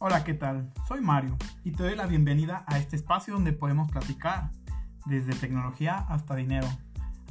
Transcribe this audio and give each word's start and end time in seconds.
Hola, 0.00 0.22
¿qué 0.22 0.32
tal? 0.32 0.70
Soy 0.86 1.00
Mario 1.00 1.36
y 1.64 1.72
te 1.72 1.82
doy 1.82 1.96
la 1.96 2.06
bienvenida 2.06 2.62
a 2.68 2.78
este 2.78 2.94
espacio 2.94 3.34
donde 3.34 3.52
podemos 3.52 3.90
platicar 3.90 4.52
desde 5.06 5.34
tecnología 5.34 6.06
hasta 6.08 6.36
dinero, 6.36 6.68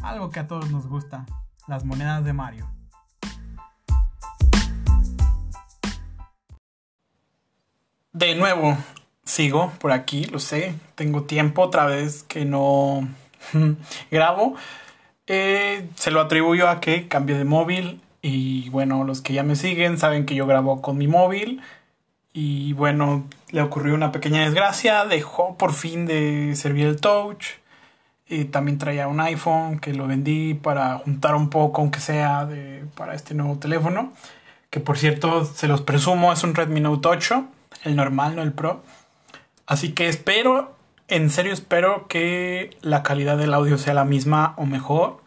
algo 0.02 0.32
que 0.32 0.42
a 0.42 0.48
todos 0.48 0.70
nos 0.70 0.86
gusta, 0.86 1.26
las 1.66 1.86
monedas 1.86 2.26
de 2.26 2.34
Mario. 2.34 2.70
De 8.12 8.36
nuevo, 8.36 8.78
sigo 9.24 9.72
por 9.80 9.94
aquí, 9.94 10.26
lo 10.26 10.40
sé, 10.40 10.76
tengo 10.96 11.24
tiempo 11.24 11.62
otra 11.62 11.86
vez 11.86 12.24
que 12.24 12.44
no 12.44 13.08
grabo. 14.12 14.58
Eh, 15.26 15.90
se 15.96 16.12
lo 16.12 16.20
atribuyo 16.20 16.68
a 16.68 16.82
que 16.82 17.08
cambio 17.08 17.38
de 17.38 17.46
móvil 17.46 18.02
y 18.22 18.70
bueno, 18.72 19.06
los 19.06 19.22
que 19.22 19.32
ya 19.32 19.44
me 19.44 19.56
siguen 19.56 19.98
saben 19.98 20.26
que 20.26 20.36
yo 20.36 20.46
grabo 20.48 20.82
con 20.82 20.98
mi 20.98 21.08
móvil 21.08 21.62
y 22.40 22.74
bueno, 22.74 23.26
le 23.50 23.64
ocurrió 23.64 23.96
una 23.96 24.12
pequeña 24.12 24.44
desgracia, 24.44 25.06
dejó 25.06 25.58
por 25.58 25.74
fin 25.74 26.06
de 26.06 26.56
servir 26.56 26.86
el 26.86 27.02
touch. 27.02 27.46
Y 28.30 28.46
también 28.46 28.78
traía 28.78 29.08
un 29.08 29.20
iPhone 29.20 29.80
que 29.80 29.92
lo 29.92 30.06
vendí 30.06 30.54
para 30.54 31.00
juntar 31.00 31.34
un 31.34 31.50
poco, 31.50 31.82
aunque 31.82 32.00
sea 32.00 32.46
de, 32.46 32.86
para 32.96 33.16
este 33.16 33.34
nuevo 33.34 33.58
teléfono. 33.58 34.14
Que 34.70 34.80
por 34.80 35.00
cierto, 35.00 35.46
se 35.46 35.68
los 35.68 35.82
presumo, 35.82 36.32
es 36.32 36.44
un 36.44 36.54
Redmi 36.54 36.80
Note 36.80 37.08
8, 37.08 37.48
el 37.86 37.96
normal, 37.96 38.36
no 38.36 38.44
el 38.44 38.54
Pro. 38.54 38.84
Así 39.66 39.94
que 39.94 40.08
espero, 40.08 40.76
en 41.08 41.32
serio 41.32 41.54
espero 41.54 42.08
que 42.08 42.78
la 42.82 43.02
calidad 43.02 43.40
del 43.40 43.56
audio 43.56 43.80
sea 43.80 43.96
la 43.96 44.06
misma 44.06 44.54
o 44.58 44.68
mejor. 44.68 45.24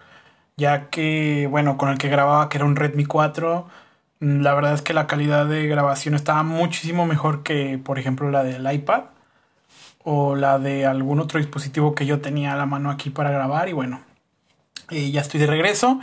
Ya 0.57 0.91
que, 0.91 1.49
bueno, 1.51 1.77
con 1.77 1.89
el 1.89 1.99
que 1.99 2.09
grababa, 2.09 2.49
que 2.49 2.59
era 2.59 2.67
un 2.67 2.77
Redmi 2.77 3.05
4, 3.05 3.67
Mm, 3.67 3.90
la 4.21 4.55
verdad 4.55 4.75
es 4.75 4.83
que 4.83 4.93
la 4.93 5.07
calidad 5.07 5.47
de 5.47 5.67
grabación 5.67 6.15
estaba 6.15 6.43
muchísimo 6.43 7.07
mejor 7.07 7.43
que, 7.43 7.79
por 7.83 7.99
ejemplo, 7.99 8.31
la 8.31 8.45
del 8.45 8.71
iPad 8.71 9.05
o 10.05 10.37
la 10.37 10.59
de 10.59 10.87
algún 10.87 11.21
otro 11.21 11.39
dispositivo 11.39 11.95
que 11.95 12.07
yo 12.07 12.21
tenía 12.21 12.53
a 12.53 12.57
la 12.57 12.67
mano 12.67 12.91
aquí 12.91 13.11
para 13.11 13.31
grabar. 13.31 13.69
Y 13.69 13.73
bueno, 13.73 14.03
eh, 14.91 15.11
ya 15.11 15.23
estoy 15.23 15.41
de 15.41 15.47
regreso. 15.47 16.01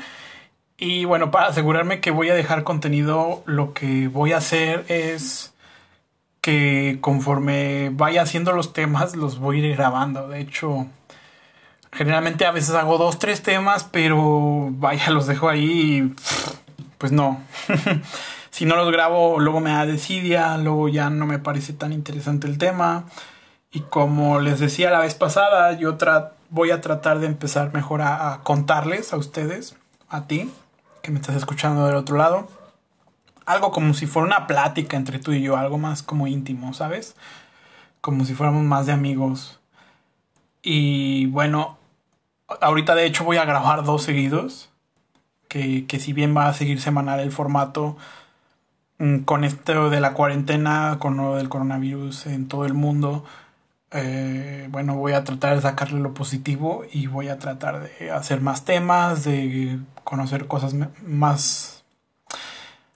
Y 0.77 1.05
bueno, 1.05 1.31
para 1.31 1.47
asegurarme 1.47 2.01
que 2.01 2.11
voy 2.11 2.29
a 2.29 2.35
dejar 2.35 2.63
contenido, 2.63 3.43
lo 3.45 3.73
que 3.73 4.07
voy 4.07 4.33
a 4.33 4.37
hacer 4.37 4.85
es 4.87 5.53
que 6.41 6.97
conforme 7.01 7.89
vaya 7.93 8.21
haciendo 8.21 8.51
los 8.51 8.73
temas, 8.73 9.15
los 9.15 9.39
voy 9.39 9.61
a 9.61 9.67
ir 9.67 9.75
grabando. 9.75 10.27
De 10.27 10.39
hecho, 10.39 10.87
generalmente 11.91 12.45
a 12.45 12.51
veces 12.51 12.75
hago 12.75 12.97
dos, 12.97 13.19
tres 13.19 13.43
temas, 13.43 13.83
pero 13.83 14.69
vaya, 14.71 15.09
los 15.11 15.27
dejo 15.27 15.49
ahí 15.49 15.65
y 15.65 16.15
pues 16.97 17.11
no. 17.11 17.41
si 18.49 18.65
no 18.65 18.75
los 18.75 18.91
grabo, 18.91 19.39
luego 19.39 19.59
me 19.59 19.71
da 19.71 19.85
desidia, 19.85 20.57
luego 20.57 20.89
ya 20.89 21.09
no 21.09 21.25
me 21.25 21.39
parece 21.39 21.73
tan 21.73 21.93
interesante 21.93 22.47
el 22.47 22.57
tema. 22.57 23.05
Y 23.71 23.81
como 23.81 24.39
les 24.39 24.59
decía 24.59 24.89
la 24.89 24.99
vez 24.99 25.13
pasada, 25.13 25.73
yo 25.73 25.97
voy 26.49 26.71
a 26.71 26.81
tratar 26.81 27.19
de 27.19 27.27
empezar 27.27 27.73
mejor 27.73 28.01
a, 28.01 28.39
contarles 28.43 29.13
a 29.13 29.17
ustedes, 29.17 29.75
a 30.09 30.27
ti, 30.27 30.51
que 31.01 31.11
me 31.11 31.19
estás 31.19 31.35
escuchando 31.35 31.85
del 31.85 31.95
otro 31.95 32.17
lado. 32.17 32.47
Algo 33.45 33.71
como 33.71 33.93
si 33.93 34.07
fuera 34.07 34.25
una 34.25 34.47
plática 34.47 34.97
entre 34.97 35.19
tú 35.19 35.31
y 35.33 35.41
yo, 35.41 35.57
algo 35.57 35.77
más 35.77 36.03
como 36.03 36.27
íntimo, 36.27 36.73
¿sabes? 36.73 37.15
Como 38.01 38.25
si 38.25 38.33
fuéramos 38.33 38.63
más 38.63 38.85
de 38.85 38.93
amigos. 38.93 39.59
Y 40.61 41.27
bueno, 41.27 41.77
ahorita 42.61 42.95
de 42.95 43.05
hecho 43.05 43.23
voy 43.23 43.37
a 43.37 43.45
grabar 43.45 43.83
dos 43.83 44.03
seguidos 44.03 44.69
que, 45.47 45.85
si 45.99 46.13
bien 46.13 46.35
va 46.35 46.47
a 46.47 46.53
seguir 46.53 46.81
semanal 46.81 47.19
el 47.19 47.31
formato, 47.31 47.97
mm, 48.99 49.19
con 49.19 49.43
esto 49.43 49.89
de 49.89 50.01
la 50.01 50.13
cuarentena, 50.13 50.97
con 50.99 51.17
lo 51.17 51.35
del 51.35 51.49
coronavirus 51.49 52.27
en 52.27 52.47
todo 52.47 52.65
el 52.65 52.73
mundo, 52.73 53.25
eh, 53.91 54.67
bueno, 54.69 54.95
voy 54.95 55.13
a 55.13 55.23
tratar 55.23 55.55
de 55.55 55.61
sacarle 55.61 55.99
lo 55.99 56.13
positivo 56.13 56.83
y 56.91 57.07
voy 57.07 57.29
a 57.29 57.39
tratar 57.39 57.89
de 57.89 58.11
hacer 58.11 58.41
más 58.41 58.65
temas, 58.65 59.23
de 59.23 59.79
conocer 60.03 60.47
cosas 60.47 60.75
más, 61.05 61.83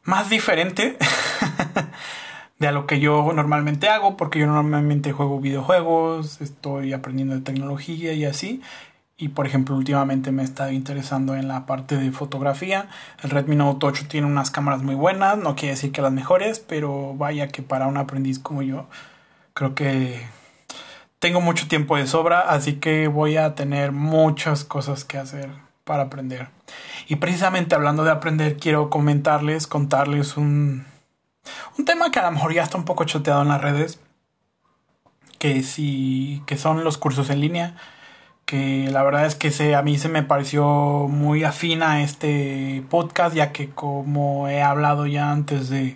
más 0.04 0.30
diferente 0.30 0.98
de 2.60 2.68
a 2.68 2.72
lo 2.72 2.86
que 2.88 3.00
yo 3.00 3.32
normalmente 3.34 3.90
hago, 3.90 4.18
porque 4.18 4.40
yo 4.40 4.48
normalmente 4.48 5.14
juego 5.14 5.40
videojuegos, 5.40 6.42
estoy 6.42 6.94
aprendiendo 6.94 7.36
de 7.36 7.42
tecnología 7.42 8.14
y 8.14 8.26
así. 8.26 8.62
Y 9.22 9.30
por 9.30 9.46
ejemplo, 9.46 9.76
últimamente 9.76 10.32
me 10.32 10.42
estado 10.42 10.72
interesando 10.72 11.36
en 11.36 11.48
la 11.48 11.68
parte 11.68 11.96
de 11.96 12.12
fotografía. 12.12 12.90
El 13.22 13.30
Redmi 13.30 13.56
Note 13.56 13.86
8 13.86 14.06
tiene 14.08 14.26
unas 14.26 14.50
cámaras 14.50 14.82
muy 14.82 14.96
buenas, 14.96 15.38
no 15.38 15.56
quiere 15.56 15.76
decir 15.76 15.92
que 15.92 16.02
las 16.02 16.12
mejores, 16.12 16.60
pero 16.60 17.14
vaya 17.14 17.50
que 17.50 17.62
para 17.62 17.86
un 17.86 17.98
aprendiz 17.98 18.40
como 18.40 18.64
yo, 18.64 18.88
creo 19.54 19.76
que 19.76 20.26
tengo 21.20 21.40
mucho 21.40 21.68
tiempo 21.68 21.98
de 21.98 22.08
sobra, 22.08 22.40
así 22.40 22.80
que 22.80 23.08
voy 23.10 23.38
a 23.38 23.54
tener 23.54 23.92
muchas 23.92 24.64
cosas 24.64 25.06
que 25.06 25.20
hacer 25.20 25.52
para 25.84 26.06
aprender. 26.06 26.48
Y 27.08 27.18
precisamente 27.18 27.76
hablando 27.76 28.04
de 28.04 28.10
aprender, 28.10 28.58
quiero 28.58 28.90
comentarles, 28.90 29.68
contarles 29.68 30.36
un, 30.36 30.88
un 31.78 31.86
tema 31.86 32.10
que 32.10 32.18
a 32.18 32.24
lo 32.24 32.32
mejor 32.32 32.56
ya 32.56 32.64
está 32.64 32.76
un 32.76 32.86
poco 32.86 33.04
choteado 33.04 33.44
en 33.44 33.50
las 33.50 33.62
redes, 33.62 34.00
que, 35.38 35.62
sí, 35.62 36.42
que 36.48 36.58
son 36.58 36.84
los 36.84 36.98
cursos 36.98 37.30
en 37.30 37.40
línea 37.40 37.76
que 38.52 38.90
la 38.92 39.02
verdad 39.02 39.26
es 39.26 39.36
que 39.36 39.50
se, 39.50 39.76
a 39.76 39.82
mí 39.82 39.98
se 39.98 40.10
me 40.10 40.24
pareció 40.24 41.08
muy 41.08 41.46
afín 41.46 41.84
a 41.84 42.04
este 42.04 42.84
podcast, 42.90 43.34
ya 43.34 43.54
que 43.54 43.70
como 43.70 44.50
he 44.50 44.62
hablado 44.62 45.08
ya 45.08 45.32
antes 45.32 45.70
de 45.70 45.96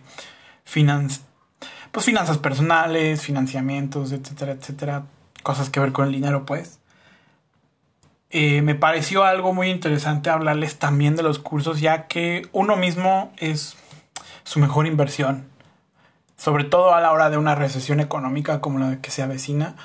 pues 1.92 2.06
finanzas 2.06 2.38
personales, 2.38 3.22
financiamientos, 3.22 4.14
etcétera, 4.14 4.54
etcétera, 4.54 5.04
cosas 5.44 5.70
que 5.70 5.82
ver 5.82 5.92
con 5.92 6.06
el 6.06 6.14
dinero, 6.14 6.46
pues. 6.46 6.80
Eh, 8.30 8.62
me 8.62 8.76
pareció 8.76 9.26
algo 9.26 9.54
muy 9.54 9.70
interesante 9.70 10.30
hablarles 10.30 10.80
también 10.80 11.18
de 11.18 11.24
los 11.24 11.40
cursos, 11.40 11.82
ya 11.82 12.08
que 12.08 12.48
uno 12.54 12.78
mismo 12.78 13.34
es 13.36 13.76
su 14.46 14.62
mejor 14.62 14.88
inversión, 14.88 15.50
sobre 16.38 16.64
todo 16.64 16.96
a 16.96 17.02
la 17.02 17.12
hora 17.12 17.30
de 17.30 17.36
una 17.36 17.54
recesión 17.54 18.00
económica 18.00 18.62
como 18.62 18.80
la 18.80 19.02
que 19.02 19.12
se 19.12 19.24
avecina 19.24 19.76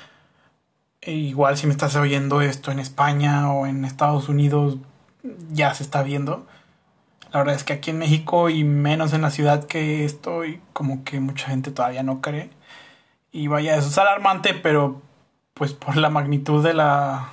e 1.01 1.13
igual 1.13 1.57
si 1.57 1.67
me 1.67 1.73
estás 1.73 1.95
oyendo 1.95 2.41
esto 2.41 2.71
en 2.71 2.79
España 2.79 3.51
o 3.51 3.65
en 3.65 3.85
Estados 3.85 4.29
Unidos, 4.29 4.77
ya 5.51 5.73
se 5.73 5.83
está 5.83 6.03
viendo. 6.03 6.45
La 7.31 7.39
verdad 7.39 7.55
es 7.55 7.63
que 7.63 7.73
aquí 7.73 7.91
en 7.91 7.99
México 7.99 8.49
y 8.49 8.63
menos 8.63 9.13
en 9.13 9.21
la 9.21 9.31
ciudad 9.31 9.65
que 9.65 10.05
estoy, 10.05 10.61
como 10.73 11.03
que 11.03 11.19
mucha 11.19 11.47
gente 11.47 11.71
todavía 11.71 12.03
no 12.03 12.21
cree. 12.21 12.51
Y 13.31 13.47
vaya, 13.47 13.75
eso 13.75 13.87
es 13.87 13.97
alarmante, 13.97 14.53
pero 14.53 15.01
pues 15.53 15.73
por 15.73 15.97
la 15.97 16.09
magnitud 16.09 16.63
de 16.63 16.73
la 16.73 17.29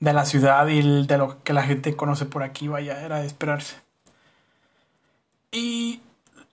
de 0.00 0.12
la 0.12 0.24
ciudad 0.24 0.66
y 0.66 1.06
de 1.06 1.18
lo 1.18 1.42
que 1.44 1.52
la 1.52 1.62
gente 1.62 1.94
conoce 1.94 2.24
por 2.26 2.42
aquí, 2.42 2.66
vaya, 2.66 3.00
era 3.04 3.20
de 3.20 3.26
esperarse. 3.26 3.76
Y 5.52 6.00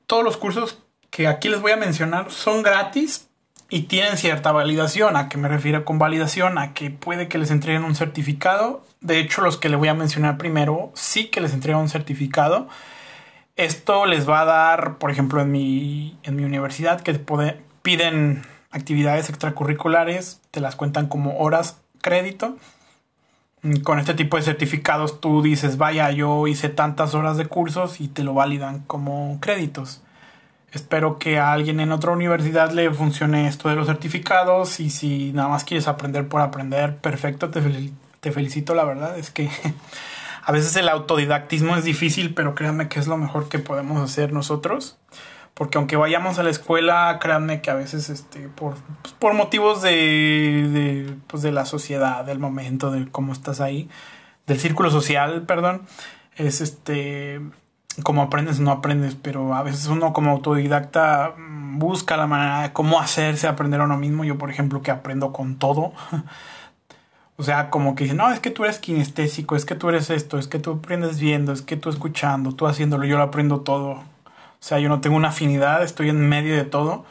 todos 0.05 0.23
los 0.23 0.37
cursos 0.37 0.77
que 1.09 1.27
aquí 1.27 1.49
les 1.49 1.61
voy 1.61 1.71
a 1.71 1.77
mencionar 1.77 2.31
son 2.31 2.61
gratis, 2.61 3.28
y 3.69 3.83
tienen 3.83 4.17
cierta 4.17 4.51
validación. 4.51 5.15
¿A 5.15 5.29
qué 5.29 5.37
me 5.37 5.47
refiero 5.47 5.85
con 5.85 5.99
validación? 5.99 6.57
A 6.57 6.73
que 6.73 6.89
puede 6.89 7.27
que 7.27 7.37
les 7.37 7.51
entreguen 7.51 7.83
un 7.83 7.95
certificado. 7.95 8.83
De 9.01 9.19
hecho, 9.19 9.41
los 9.41 9.57
que 9.57 9.69
les 9.69 9.77
voy 9.77 9.87
a 9.87 9.93
mencionar 9.93 10.37
primero 10.37 10.91
sí 10.95 11.27
que 11.27 11.41
les 11.41 11.53
entregan 11.53 11.81
un 11.81 11.89
certificado. 11.89 12.67
Esto 13.55 14.05
les 14.05 14.27
va 14.27 14.41
a 14.41 14.45
dar, 14.45 14.97
por 14.97 15.11
ejemplo, 15.11 15.41
en 15.41 15.51
mi, 15.51 16.17
en 16.23 16.35
mi 16.35 16.43
universidad, 16.43 17.01
que 17.01 17.19
piden 17.81 18.43
actividades 18.71 19.29
extracurriculares, 19.29 20.41
te 20.51 20.61
las 20.61 20.75
cuentan 20.75 21.07
como 21.07 21.37
horas 21.39 21.81
crédito. 22.01 22.57
Con 23.83 23.99
este 23.99 24.13
tipo 24.13 24.37
de 24.37 24.43
certificados 24.43 25.19
tú 25.19 25.41
dices, 25.41 25.77
vaya, 25.77 26.09
yo 26.11 26.47
hice 26.47 26.69
tantas 26.69 27.13
horas 27.13 27.35
de 27.35 27.45
cursos 27.45 27.99
y 27.99 28.07
te 28.07 28.23
lo 28.23 28.33
validan 28.33 28.79
como 28.87 29.37
créditos. 29.41 30.01
Espero 30.71 31.17
que 31.17 31.39
a 31.39 31.51
alguien 31.51 31.79
en 31.79 31.91
otra 31.91 32.11
universidad 32.11 32.71
le 32.71 32.91
funcione 32.91 33.47
esto 33.47 33.69
de 33.69 33.75
los 33.75 33.87
certificados 33.87 34.79
y 34.79 34.89
si 34.89 35.31
nada 35.33 35.49
más 35.49 35.63
quieres 35.63 35.87
aprender 35.87 36.27
por 36.27 36.41
aprender, 36.41 36.97
perfecto, 36.97 37.49
te, 37.49 37.61
te 38.19 38.31
felicito, 38.31 38.75
la 38.75 38.83
verdad 38.83 39.17
es 39.17 39.31
que 39.31 39.49
a 40.43 40.51
veces 40.51 40.75
el 40.75 40.89
autodidactismo 40.89 41.75
es 41.75 41.83
difícil, 41.83 42.33
pero 42.33 42.53
créanme 42.53 42.87
que 42.87 42.99
es 42.99 43.07
lo 43.07 43.17
mejor 43.17 43.49
que 43.49 43.59
podemos 43.59 44.01
hacer 44.01 44.31
nosotros. 44.31 44.97
Porque 45.55 45.77
aunque 45.77 45.97
vayamos 45.97 46.39
a 46.39 46.43
la 46.43 46.51
escuela, 46.51 47.17
créanme 47.19 47.61
que 47.61 47.69
a 47.69 47.73
veces 47.73 48.09
este, 48.09 48.47
por, 48.47 48.75
pues, 49.01 49.13
por 49.15 49.33
motivos 49.33 49.81
de, 49.81 49.89
de, 49.91 51.15
pues 51.27 51.43
de 51.43 51.51
la 51.51 51.65
sociedad, 51.65 52.23
del 52.23 52.39
momento, 52.39 52.91
de 52.91 53.07
cómo 53.11 53.33
estás 53.33 53.59
ahí, 53.59 53.89
del 54.47 54.57
círculo 54.57 54.89
social, 54.89 55.41
perdón, 55.41 55.81
es 56.37 56.61
este 56.61 57.41
como 58.03 58.21
aprendes 58.21 58.59
no 58.59 58.71
aprendes, 58.71 59.15
pero 59.15 59.53
a 59.53 59.63
veces 59.63 59.87
uno 59.87 60.13
como 60.13 60.31
autodidacta 60.31 61.33
mm, 61.37 61.79
busca 61.79 62.17
la 62.17 62.27
manera 62.27 62.61
de 62.63 62.73
cómo 62.73 62.99
hacerse 62.99 63.47
aprender 63.47 63.81
a 63.81 63.85
uno 63.85 63.97
mismo. 63.97 64.23
Yo, 64.23 64.37
por 64.37 64.49
ejemplo, 64.51 64.81
que 64.81 64.91
aprendo 64.91 65.31
con 65.33 65.57
todo. 65.57 65.93
o 67.37 67.43
sea, 67.43 67.69
como 67.69 67.95
que 67.95 68.05
dice, 68.05 68.15
no, 68.15 68.31
es 68.31 68.39
que 68.39 68.51
tú 68.51 68.63
eres 68.65 68.79
kinestésico, 68.79 69.55
es 69.55 69.65
que 69.65 69.75
tú 69.75 69.89
eres 69.89 70.09
esto, 70.09 70.37
es 70.37 70.47
que 70.47 70.59
tú 70.59 70.73
aprendes 70.73 71.19
viendo, 71.19 71.51
es 71.53 71.61
que 71.61 71.77
tú 71.77 71.89
escuchando, 71.89 72.53
tú 72.53 72.67
haciéndolo, 72.67 73.05
yo 73.05 73.17
lo 73.17 73.23
aprendo 73.23 73.61
todo. 73.61 73.91
O 73.91 74.61
sea, 74.61 74.79
yo 74.79 74.89
no 74.89 75.01
tengo 75.01 75.15
una 75.15 75.29
afinidad, 75.29 75.83
estoy 75.83 76.09
en 76.09 76.27
medio 76.27 76.55
de 76.55 76.65
todo. 76.65 77.05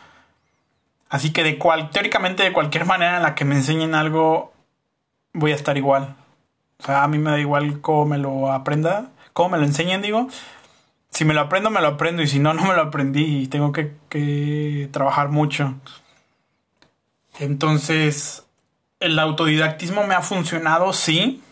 Así 1.09 1.33
que 1.33 1.43
de 1.43 1.59
cual, 1.59 1.91
teóricamente 1.91 2.43
de 2.43 2.53
cualquier 2.53 2.85
manera 2.85 3.17
en 3.17 3.23
la 3.23 3.35
que 3.35 3.45
me 3.45 3.55
enseñen 3.55 3.95
algo, 3.95 4.53
voy 5.33 5.53
a 5.53 5.55
estar 5.55 5.77
igual. 5.79 6.17
O 6.81 6.85
sea, 6.85 7.03
a 7.03 7.09
mí 7.09 7.19
me 7.19 7.31
da 7.31 7.41
igual 7.41 7.81
cómo 7.81 8.05
me 8.05 8.19
lo 8.19 8.53
aprenda, 8.53 9.11
cómo 9.33 9.51
me 9.51 9.59
lo 9.59 9.65
enseñen, 9.65 10.03
digo. 10.03 10.29
Si 11.11 11.25
me 11.25 11.35
lo 11.35 11.41
aprendo, 11.41 11.71
me 11.71 11.81
lo 11.81 11.89
aprendo. 11.89 12.23
Y 12.23 12.29
si 12.29 12.39
no, 12.39 12.55
no 12.55 12.65
me 12.65 12.75
lo 12.75 12.83
aprendí. 12.83 13.43
Y 13.43 13.47
tengo 13.49 13.73
que, 13.73 13.95
que 14.09 14.89
trabajar 14.93 15.29
mucho. 15.29 15.75
Entonces, 17.39 18.47
el 19.01 19.19
autodidactismo 19.19 20.07
me 20.07 20.15
ha 20.15 20.23
funcionado, 20.23 20.93
sí. 20.93 21.43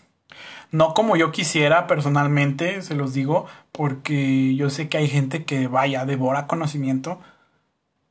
No 0.73 0.95
como 0.95 1.17
yo 1.17 1.31
quisiera 1.31 1.87
personalmente, 1.87 2.83
se 2.83 2.95
los 2.95 3.15
digo, 3.15 3.47
porque 3.73 4.55
yo 4.57 4.69
sé 4.69 4.89
que 4.89 4.99
hay 4.99 5.09
gente 5.09 5.45
que 5.45 5.69
vaya, 5.69 6.05
devora 6.05 6.47
conocimiento. 6.47 7.21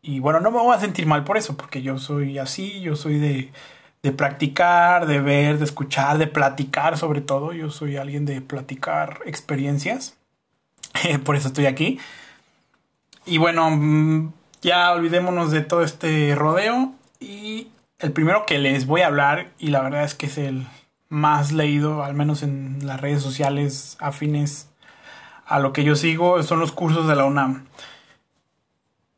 Y 0.01 0.19
bueno, 0.19 0.39
no 0.39 0.51
me 0.51 0.59
voy 0.59 0.75
a 0.75 0.79
sentir 0.79 1.05
mal 1.05 1.23
por 1.23 1.37
eso, 1.37 1.57
porque 1.57 1.81
yo 1.81 1.97
soy 1.97 2.37
así, 2.37 2.79
yo 2.81 2.95
soy 2.95 3.19
de, 3.19 3.51
de 4.03 4.11
practicar, 4.11 5.07
de 5.07 5.19
ver, 5.19 5.57
de 5.57 5.65
escuchar, 5.65 6.17
de 6.17 6.27
platicar 6.27 6.97
sobre 6.97 7.21
todo. 7.21 7.53
Yo 7.53 7.69
soy 7.71 7.97
alguien 7.97 8.25
de 8.25 8.39
platicar 8.41 9.19
experiencias. 9.25 10.17
por 11.23 11.35
eso 11.35 11.47
estoy 11.47 11.65
aquí. 11.65 11.99
Y 13.25 13.37
bueno, 13.37 13.69
mm, 13.71 14.33
ya 14.61 14.91
olvidémonos 14.91 15.51
de 15.51 15.61
todo 15.61 15.83
este 15.83 16.35
rodeo. 16.35 16.93
Y 17.19 17.69
el 17.99 18.11
primero 18.11 18.45
que 18.45 18.59
les 18.59 18.85
voy 18.85 19.01
a 19.01 19.07
hablar, 19.07 19.51
y 19.57 19.69
la 19.69 19.81
verdad 19.81 20.03
es 20.03 20.15
que 20.15 20.27
es 20.27 20.37
el 20.37 20.67
más 21.09 21.51
leído, 21.51 22.03
al 22.03 22.13
menos 22.13 22.43
en 22.43 22.85
las 22.85 22.99
redes 22.99 23.21
sociales 23.21 23.97
afines 23.99 24.69
a 25.45 25.59
lo 25.59 25.73
que 25.73 25.83
yo 25.83 25.95
sigo, 25.95 26.41
son 26.43 26.59
los 26.59 26.71
cursos 26.71 27.07
de 27.07 27.15
la 27.15 27.25
UNAM. 27.25 27.65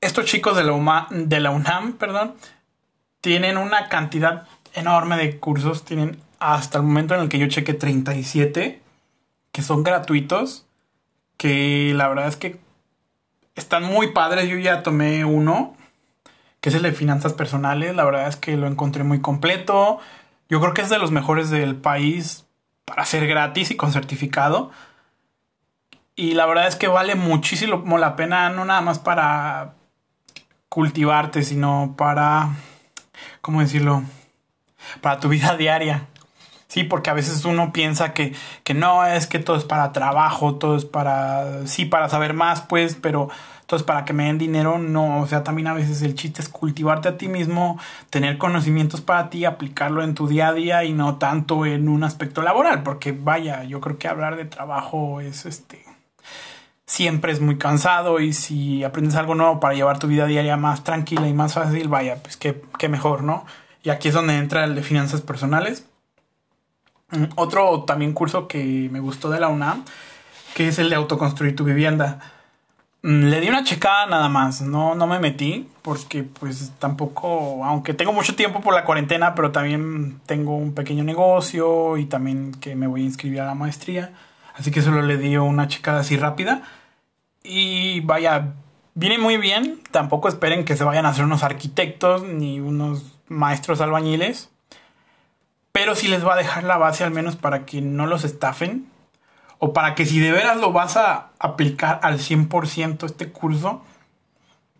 Estos 0.01 0.25
chicos 0.25 0.55
de 0.55 0.63
la, 0.63 1.07
de 1.09 1.39
la 1.39 1.49
UNAM, 1.49 1.93
perdón, 1.93 2.35
tienen 3.21 3.57
una 3.57 3.89
cantidad 3.89 4.47
enorme 4.73 5.17
de 5.17 5.39
cursos. 5.39 5.83
Tienen 5.85 6.19
hasta 6.39 6.77
el 6.77 6.83
momento 6.83 7.15
en 7.15 7.21
el 7.21 7.29
que 7.29 7.39
yo 7.39 7.47
cheque 7.47 7.73
37 7.73 8.81
que 9.51 9.61
son 9.63 9.81
gratuitos. 9.81 10.66
Que 11.37 11.93
la 11.95 12.07
verdad 12.07 12.27
es 12.27 12.35
que 12.35 12.59
están 13.55 13.83
muy 13.83 14.11
padres. 14.11 14.49
Yo 14.49 14.57
ya 14.57 14.83
tomé 14.83 15.25
uno, 15.25 15.75
que 16.61 16.69
es 16.69 16.75
el 16.75 16.83
de 16.83 16.91
finanzas 16.91 17.33
personales. 17.33 17.95
La 17.95 18.05
verdad 18.05 18.27
es 18.27 18.35
que 18.35 18.57
lo 18.57 18.67
encontré 18.67 19.03
muy 19.03 19.21
completo. 19.21 19.99
Yo 20.49 20.59
creo 20.61 20.73
que 20.73 20.81
es 20.81 20.89
de 20.89 20.99
los 20.99 21.11
mejores 21.11 21.49
del 21.49 21.75
país 21.75 22.45
para 22.85 23.05
ser 23.05 23.27
gratis 23.27 23.71
y 23.71 23.75
con 23.75 23.91
certificado. 23.91 24.71
Y 26.15 26.33
la 26.33 26.45
verdad 26.47 26.67
es 26.67 26.75
que 26.75 26.87
vale 26.87 27.15
muchísimo 27.15 27.97
la 27.97 28.15
pena, 28.15 28.49
no 28.49 28.65
nada 28.65 28.81
más 28.81 28.97
para 28.97 29.75
cultivarte, 30.69 31.43
sino 31.43 31.93
para, 31.97 32.55
¿cómo 33.41 33.61
decirlo? 33.61 34.03
Para 35.01 35.19
tu 35.19 35.29
vida 35.29 35.55
diaria. 35.57 36.07
Sí, 36.67 36.83
porque 36.83 37.09
a 37.09 37.13
veces 37.13 37.45
uno 37.45 37.71
piensa 37.71 38.13
que, 38.13 38.33
que 38.63 38.73
no, 38.73 39.05
es 39.05 39.25
que 39.25 39.39
todo 39.39 39.55
es 39.55 39.63
para 39.63 39.93
trabajo, 39.93 40.55
todo 40.55 40.75
es 40.75 40.83
para, 40.83 41.65
sí, 41.65 41.85
para 41.85 42.09
saber 42.09 42.33
más, 42.33 42.61
pues, 42.61 42.95
pero 42.95 43.29
todo 43.67 43.77
es 43.77 43.83
para 43.83 44.03
que 44.05 44.13
me 44.13 44.25
den 44.25 44.37
dinero, 44.37 44.77
no, 44.77 45.21
o 45.21 45.27
sea, 45.27 45.43
también 45.43 45.67
a 45.67 45.73
veces 45.73 46.01
el 46.01 46.15
chiste 46.15 46.41
es 46.41 46.49
cultivarte 46.49 47.07
a 47.09 47.17
ti 47.17 47.29
mismo, 47.29 47.79
tener 48.09 48.37
conocimientos 48.37 49.01
para 49.01 49.29
ti, 49.29 49.45
aplicarlo 49.45 50.03
en 50.03 50.13
tu 50.13 50.27
día 50.27 50.49
a 50.49 50.53
día 50.53 50.83
y 50.83 50.93
no 50.93 51.17
tanto 51.17 51.65
en 51.65 51.87
un 51.87 52.03
aspecto 52.03 52.41
laboral, 52.41 52.83
porque 52.83 53.13
vaya, 53.13 53.63
yo 53.63 53.79
creo 53.79 53.97
que 53.97 54.07
hablar 54.09 54.35
de 54.35 54.45
trabajo 54.45 55.21
es 55.21 55.45
este 55.45 55.85
siempre 56.87 57.33
es 57.33 57.41
muy 57.41 57.57
cansado 57.57 58.19
y 58.19 58.33
si 58.33 58.83
aprendes 58.83 59.15
algo 59.15 59.35
nuevo 59.35 59.59
para 59.59 59.75
llevar 59.75 59.99
tu 59.99 60.07
vida 60.07 60.25
diaria 60.25 60.57
más 60.57 60.83
tranquila 60.83 61.27
y 61.27 61.33
más 61.33 61.53
fácil, 61.53 61.89
vaya, 61.89 62.15
pues 62.23 62.37
qué, 62.37 62.61
qué 62.79 62.89
mejor, 62.89 63.23
¿no? 63.23 63.45
Y 63.83 63.89
aquí 63.89 64.07
es 64.07 64.13
donde 64.13 64.37
entra 64.37 64.63
el 64.63 64.73
de 64.73 64.81
finanzas 64.83 65.21
personales. 65.21 65.85
Mm, 67.11 67.25
otro 67.35 67.83
también 67.83 68.13
curso 68.13 68.47
que 68.47 68.89
me 68.91 68.99
gustó 68.99 69.29
de 69.29 69.39
la 69.39 69.47
UNAM, 69.47 69.85
que 70.55 70.67
es 70.67 70.79
el 70.79 70.89
de 70.89 70.95
autoconstruir 70.95 71.55
tu 71.55 71.63
vivienda. 71.63 72.19
Mm, 73.03 73.25
le 73.29 73.39
di 73.39 73.49
una 73.49 73.63
checada 73.63 74.05
nada 74.07 74.27
más, 74.29 74.61
no, 74.61 74.95
no 74.95 75.07
me 75.07 75.19
metí 75.19 75.69
porque 75.81 76.23
pues 76.23 76.73
tampoco, 76.79 77.63
aunque 77.63 77.93
tengo 77.93 78.11
mucho 78.11 78.35
tiempo 78.35 78.61
por 78.61 78.73
la 78.73 78.83
cuarentena, 78.83 79.35
pero 79.35 79.51
también 79.51 80.19
tengo 80.25 80.55
un 80.57 80.73
pequeño 80.73 81.03
negocio 81.03 81.97
y 81.97 82.05
también 82.05 82.53
que 82.55 82.75
me 82.75 82.87
voy 82.87 83.01
a 83.03 83.05
inscribir 83.05 83.41
a 83.41 83.45
la 83.45 83.55
maestría. 83.55 84.11
Así 84.55 84.71
que 84.71 84.81
solo 84.81 85.01
le 85.01 85.17
di 85.17 85.37
una 85.37 85.67
checada 85.67 86.01
así 86.01 86.17
rápida. 86.17 86.63
Y 87.43 88.01
vaya, 88.01 88.55
viene 88.95 89.17
muy 89.19 89.37
bien. 89.37 89.81
Tampoco 89.91 90.27
esperen 90.27 90.65
que 90.65 90.75
se 90.75 90.83
vayan 90.83 91.05
a 91.05 91.09
hacer 91.09 91.23
unos 91.25 91.43
arquitectos 91.43 92.23
ni 92.23 92.59
unos 92.59 93.19
maestros 93.29 93.81
albañiles. 93.81 94.49
Pero 95.87 95.95
sí 95.95 96.09
les 96.09 96.27
va 96.27 96.33
a 96.33 96.35
dejar 96.35 96.65
la 96.65 96.75
base 96.75 97.05
al 97.05 97.11
menos 97.11 97.37
para 97.37 97.65
que 97.65 97.79
no 97.79 98.07
los 98.07 98.25
estafen. 98.25 98.89
O 99.57 99.71
para 99.71 99.95
que 99.95 100.05
si 100.05 100.19
de 100.19 100.33
veras 100.33 100.57
lo 100.57 100.73
vas 100.73 100.97
a 100.97 101.29
aplicar 101.39 102.01
al 102.03 102.19
100% 102.19 103.05
este 103.05 103.31
curso. 103.31 103.85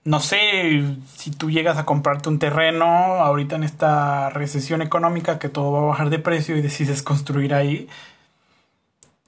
No 0.04 0.20
sé 0.20 0.98
si 1.16 1.32
tú 1.32 1.50
llegas 1.50 1.78
a 1.78 1.86
comprarte 1.86 2.28
un 2.28 2.40
terreno 2.40 2.86
ahorita 2.86 3.56
en 3.56 3.64
esta 3.64 4.30
recesión 4.32 4.82
económica 4.82 5.40
que 5.40 5.48
todo 5.48 5.72
va 5.72 5.80
a 5.80 5.86
bajar 5.86 6.10
de 6.10 6.20
precio 6.20 6.58
y 6.58 6.62
decides 6.62 7.02
construir 7.04 7.54
ahí 7.54 7.88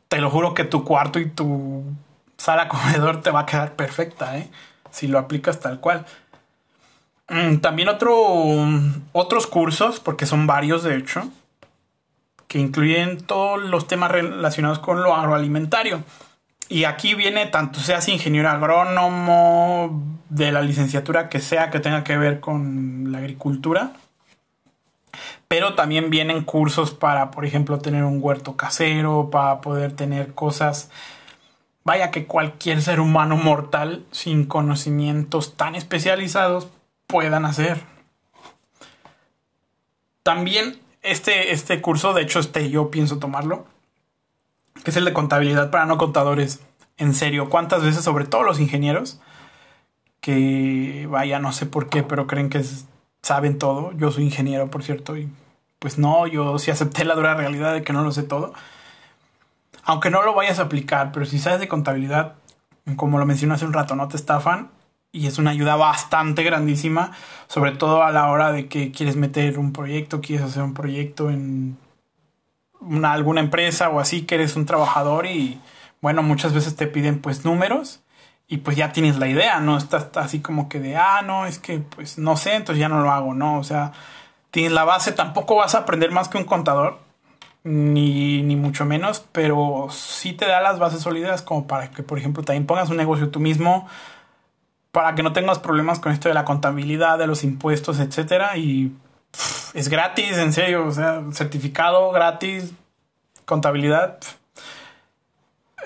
te 0.10 0.20
lo 0.20 0.30
juro 0.30 0.54
que 0.54 0.66
tu 0.66 0.84
cuarto 0.84 1.18
y 1.20 1.30
tu 1.30 1.86
sala 2.36 2.68
comedor 2.68 3.22
te 3.22 3.32
va 3.32 3.40
a 3.40 3.46
quedar 3.46 3.78
perfecta, 3.78 4.38
¿eh? 4.38 4.50
Si 4.92 5.08
lo 5.08 5.18
aplicas 5.18 5.62
tal 5.62 5.80
cual. 5.80 6.06
Mm, 7.30 7.60
también 7.60 7.88
otro, 7.88 8.14
otros 9.14 9.48
cursos, 9.48 10.02
porque 10.02 10.26
son 10.26 10.46
varios 10.46 10.84
de 10.84 10.98
hecho, 10.98 11.32
que 12.50 12.58
incluyen 12.60 13.22
todos 13.22 13.62
los 13.62 13.88
temas 13.88 14.12
relacionados 14.12 14.80
con 14.80 15.02
lo 15.04 15.14
agroalimentario. 15.14 16.04
Y 16.68 16.84
aquí 16.84 17.14
viene 17.14 17.46
tanto 17.46 17.80
seas 17.80 18.10
ingeniero 18.10 18.50
agrónomo, 18.50 20.20
de 20.30 20.52
la 20.52 20.62
licenciatura 20.62 21.30
que 21.30 21.40
sea 21.40 21.70
que 21.70 21.80
tenga 21.80 22.04
que 22.04 22.18
ver 22.18 22.40
con 22.40 23.12
la 23.12 23.20
agricultura, 23.20 23.94
pero 25.48 25.76
también 25.76 26.10
vienen 26.10 26.44
cursos 26.44 26.92
para, 26.92 27.30
por 27.32 27.46
ejemplo, 27.46 27.80
tener 27.80 28.04
un 28.04 28.20
huerto 28.22 28.58
casero, 28.58 29.30
para 29.32 29.62
poder 29.62 29.96
tener 29.96 30.34
cosas, 30.34 30.90
vaya 31.84 32.10
que 32.10 32.26
cualquier 32.26 32.82
ser 32.82 33.00
humano 33.00 33.38
mortal 33.38 34.06
sin 34.12 34.46
conocimientos 34.46 35.56
tan 35.56 35.76
especializados 35.76 36.68
puedan 37.06 37.46
hacer. 37.46 37.84
También 40.24 40.80
este, 41.02 41.52
este 41.52 41.82
curso, 41.82 42.14
de 42.14 42.22
hecho, 42.22 42.40
este 42.40 42.70
yo 42.70 42.92
pienso 42.92 43.20
tomarlo, 43.20 43.66
que 44.84 44.92
es 44.92 44.98
el 44.98 45.06
de 45.06 45.14
contabilidad 45.14 45.72
para 45.72 45.86
no 45.86 45.98
contadores. 45.98 46.62
En 46.98 47.14
serio, 47.14 47.50
¿cuántas 47.50 47.84
veces, 47.84 48.04
sobre 48.04 48.26
todo 48.26 48.44
los 48.44 48.60
ingenieros, 48.60 49.20
que 50.22 51.08
vaya, 51.10 51.40
no 51.40 51.54
sé 51.54 51.66
por 51.66 51.90
qué, 51.90 52.04
pero 52.04 52.28
creen 52.28 52.50
que 52.50 52.64
saben 53.22 53.58
todo. 53.58 53.92
Yo 53.94 54.12
soy 54.12 54.26
ingeniero, 54.26 54.70
por 54.70 54.84
cierto, 54.84 55.18
y 55.18 55.30
pues 55.80 55.98
no, 55.98 56.28
yo 56.28 56.60
sí 56.60 56.72
acepté 56.72 57.06
la 57.06 57.16
dura 57.16 57.36
realidad 57.36 57.74
de 57.74 57.84
que 57.84 57.94
no 57.94 58.04
lo 58.04 58.12
sé 58.12 58.24
todo. 58.24 58.54
Aunque 59.84 60.10
no 60.10 60.24
lo 60.24 60.34
vayas 60.34 60.60
a 60.60 60.64
aplicar, 60.64 61.12
pero 61.12 61.26
si 61.26 61.40
sabes 61.40 61.60
de 61.60 61.68
contabilidad, 61.68 62.36
como 62.96 63.18
lo 63.18 63.26
mencioné 63.26 63.56
hace 63.56 63.66
un 63.66 63.74
rato, 63.74 63.96
no 63.96 64.08
te 64.08 64.18
estafan 64.18 64.72
y 65.12 65.28
es 65.28 65.38
una 65.38 65.52
ayuda 65.52 65.76
bastante 65.76 66.44
grandísima, 66.44 67.12
sobre 67.48 67.72
todo 67.72 68.04
a 68.04 68.12
la 68.12 68.30
hora 68.30 68.52
de 68.52 68.68
que 68.68 68.92
quieres 68.92 69.16
meter 69.16 69.58
un 69.58 69.74
proyecto, 69.74 70.22
quieres 70.22 70.46
hacer 70.46 70.64
un 70.64 70.74
proyecto 70.74 71.30
en 71.30 71.78
una, 72.80 73.14
alguna 73.14 73.42
empresa 73.42 73.90
o 73.90 74.00
así, 74.00 74.24
que 74.24 74.36
eres 74.36 74.56
un 74.56 74.66
trabajador 74.66 75.26
y 75.26 75.60
bueno, 76.02 76.24
muchas 76.24 76.54
veces 76.54 76.76
te 76.76 76.88
piden 76.88 77.20
pues 77.20 77.44
números 77.44 78.02
y 78.48 78.58
pues 78.58 78.78
ya 78.78 78.92
tienes 78.92 79.18
la 79.18 79.28
idea, 79.28 79.60
no 79.60 79.78
estás 79.78 80.10
así 80.18 80.40
como 80.40 80.70
que 80.70 80.80
de, 80.80 80.96
ah, 80.96 81.22
no, 81.24 81.46
es 81.46 81.60
que 81.60 81.80
pues 81.80 82.18
no 82.18 82.38
sé, 82.38 82.56
entonces 82.56 82.80
ya 82.80 82.90
no 82.90 83.02
lo 83.02 83.12
hago, 83.12 83.34
no, 83.34 83.60
o 83.60 83.64
sea, 83.64 83.92
tienes 84.52 84.72
la 84.72 84.86
base, 84.86 85.12
tampoco 85.12 85.56
vas 85.56 85.76
a 85.76 85.80
aprender 85.80 86.12
más 86.12 86.30
que 86.30 86.38
un 86.38 86.46
contador, 86.46 87.00
ni, 87.64 88.42
ni 88.44 88.56
mucho 88.56 88.86
menos, 88.86 89.26
pero 89.32 89.88
sí 89.92 90.34
te 90.34 90.48
da 90.48 90.62
las 90.62 90.80
bases 90.80 91.02
sólidas 91.02 91.42
como 91.42 91.68
para 91.68 91.92
que, 91.92 92.04
por 92.04 92.18
ejemplo, 92.18 92.44
también 92.44 92.66
pongas 92.66 92.90
un 92.90 92.98
negocio 92.98 93.30
tú 93.30 93.40
mismo, 93.40 93.88
para 94.92 95.16
que 95.16 95.24
no 95.24 95.34
tengas 95.34 95.60
problemas 95.60 96.00
con 96.00 96.12
esto 96.12 96.30
de 96.30 96.36
la 96.36 96.46
contabilidad, 96.46 97.18
de 97.18 97.28
los 97.28 97.44
impuestos, 97.44 98.00
etcétera, 98.00 98.58
y 98.58 98.92
es 99.74 99.90
gratis, 99.90 100.38
en 100.38 100.54
serio, 100.54 100.86
o 100.86 100.92
sea, 100.92 101.24
certificado 101.32 102.12
gratis, 102.12 102.74
contabilidad, 103.46 104.20